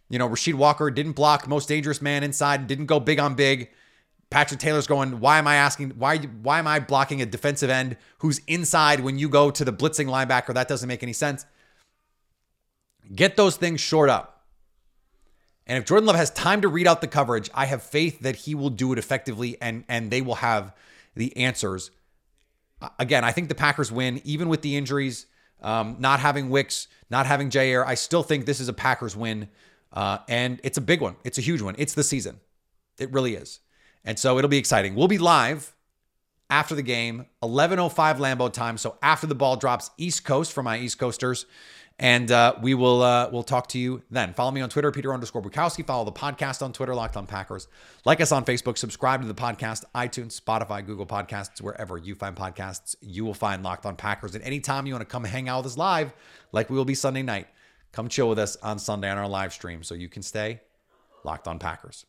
You 0.09 0.19
know, 0.19 0.29
Rasheed 0.29 0.53
Walker 0.53 0.89
didn't 0.89 1.13
block 1.13 1.47
most 1.47 1.67
dangerous 1.67 2.01
man 2.01 2.23
inside, 2.23 2.67
didn't 2.67 2.85
go 2.85 2.99
big 2.99 3.19
on 3.19 3.35
big. 3.35 3.69
Patrick 4.29 4.59
Taylor's 4.59 4.87
going, 4.87 5.19
why 5.19 5.37
am 5.37 5.47
I 5.47 5.55
asking, 5.55 5.91
why, 5.91 6.17
why 6.17 6.59
am 6.59 6.67
I 6.67 6.79
blocking 6.79 7.21
a 7.21 7.25
defensive 7.25 7.69
end 7.69 7.95
who's 8.19 8.41
inside 8.47 8.99
when 8.99 9.17
you 9.17 9.29
go 9.29 9.51
to 9.51 9.63
the 9.63 9.71
blitzing 9.71 10.07
linebacker? 10.07 10.53
That 10.53 10.67
doesn't 10.67 10.87
make 10.87 11.03
any 11.03 11.13
sense. 11.13 11.45
Get 13.13 13.37
those 13.37 13.55
things 13.55 13.79
short 13.79 14.09
up. 14.09 14.45
And 15.65 15.77
if 15.77 15.85
Jordan 15.85 16.07
Love 16.07 16.15
has 16.15 16.29
time 16.31 16.61
to 16.61 16.67
read 16.67 16.87
out 16.87 17.01
the 17.01 17.07
coverage, 17.07 17.49
I 17.53 17.65
have 17.65 17.83
faith 17.83 18.19
that 18.21 18.35
he 18.37 18.55
will 18.55 18.69
do 18.69 18.93
it 18.93 18.99
effectively 18.99 19.57
and, 19.61 19.83
and 19.87 20.11
they 20.11 20.21
will 20.21 20.35
have 20.35 20.73
the 21.15 21.35
answers. 21.37 21.91
Again, 22.99 23.23
I 23.23 23.31
think 23.31 23.49
the 23.49 23.55
Packers 23.55 23.91
win, 23.91 24.21
even 24.23 24.49
with 24.49 24.61
the 24.61 24.77
injuries, 24.77 25.25
um, 25.61 25.97
not 25.99 26.19
having 26.19 26.49
Wicks, 26.49 26.87
not 27.09 27.25
having 27.25 27.49
Jaire. 27.49 27.85
I 27.85 27.95
still 27.95 28.23
think 28.23 28.45
this 28.45 28.59
is 28.59 28.69
a 28.69 28.73
Packers 28.73 29.15
win. 29.15 29.49
Uh, 29.97 30.19
and 30.29 30.59
it's 30.63 30.77
a 30.77 30.81
big 30.81 31.01
one. 31.01 31.15
It's 31.23 31.39
a 31.39 31.41
huge 31.41 31.59
one. 31.59 31.73
It's 31.79 31.95
the 31.95 32.03
season. 32.03 32.39
It 32.99 33.11
really 33.11 33.33
is. 33.33 33.61
And 34.05 34.19
so 34.19 34.37
it'll 34.37 34.47
be 34.47 34.59
exciting. 34.59 34.93
We'll 34.93 35.07
be 35.07 35.17
live 35.17 35.75
after 36.51 36.75
the 36.75 36.83
game, 36.83 37.25
11:05 37.41 38.17
Lambeau 38.19 38.53
time. 38.53 38.77
So 38.77 38.99
after 39.01 39.25
the 39.25 39.33
ball 39.33 39.55
drops, 39.55 39.89
East 39.97 40.23
Coast 40.23 40.53
for 40.53 40.61
my 40.61 40.77
East 40.77 40.99
Coasters, 40.99 41.47
and 41.97 42.31
uh, 42.31 42.53
we 42.61 42.75
will 42.75 43.01
uh, 43.01 43.31
we'll 43.31 43.41
talk 43.41 43.69
to 43.69 43.79
you 43.79 44.03
then. 44.11 44.35
Follow 44.35 44.51
me 44.51 44.61
on 44.61 44.69
Twitter, 44.69 44.91
Peter 44.91 45.11
underscore 45.11 45.41
Bukowski. 45.41 45.83
Follow 45.83 46.05
the 46.05 46.11
podcast 46.11 46.61
on 46.61 46.73
Twitter, 46.73 46.93
Locked 46.93 47.17
On 47.17 47.25
Packers. 47.25 47.67
Like 48.05 48.21
us 48.21 48.31
on 48.31 48.45
Facebook. 48.45 48.77
Subscribe 48.77 49.21
to 49.21 49.27
the 49.27 49.33
podcast, 49.33 49.83
iTunes, 49.95 50.39
Spotify, 50.39 50.85
Google 50.85 51.07
Podcasts, 51.07 51.59
wherever 51.59 51.97
you 51.97 52.13
find 52.13 52.35
podcasts. 52.35 52.95
You 53.01 53.25
will 53.25 53.33
find 53.33 53.63
Locked 53.63 53.87
On 53.87 53.95
Packers. 53.95 54.35
And 54.35 54.43
anytime 54.43 54.85
you 54.85 54.93
want 54.93 55.09
to 55.09 55.11
come 55.11 55.23
hang 55.23 55.49
out 55.49 55.63
with 55.63 55.71
us 55.71 55.77
live, 55.77 56.13
like 56.51 56.69
we 56.69 56.77
will 56.77 56.85
be 56.85 56.93
Sunday 56.93 57.23
night, 57.23 57.47
come 57.97 58.09
chill 58.09 58.29
with 58.29 58.37
us 58.37 58.55
on 58.57 58.77
Sunday 58.77 59.09
on 59.09 59.17
our 59.17 59.27
live 59.27 59.51
stream, 59.51 59.81
so 59.81 59.95
you 59.95 60.07
can 60.07 60.21
stay 60.21 60.61
locked 61.23 61.47
on 61.47 61.57
Packers. 61.57 62.05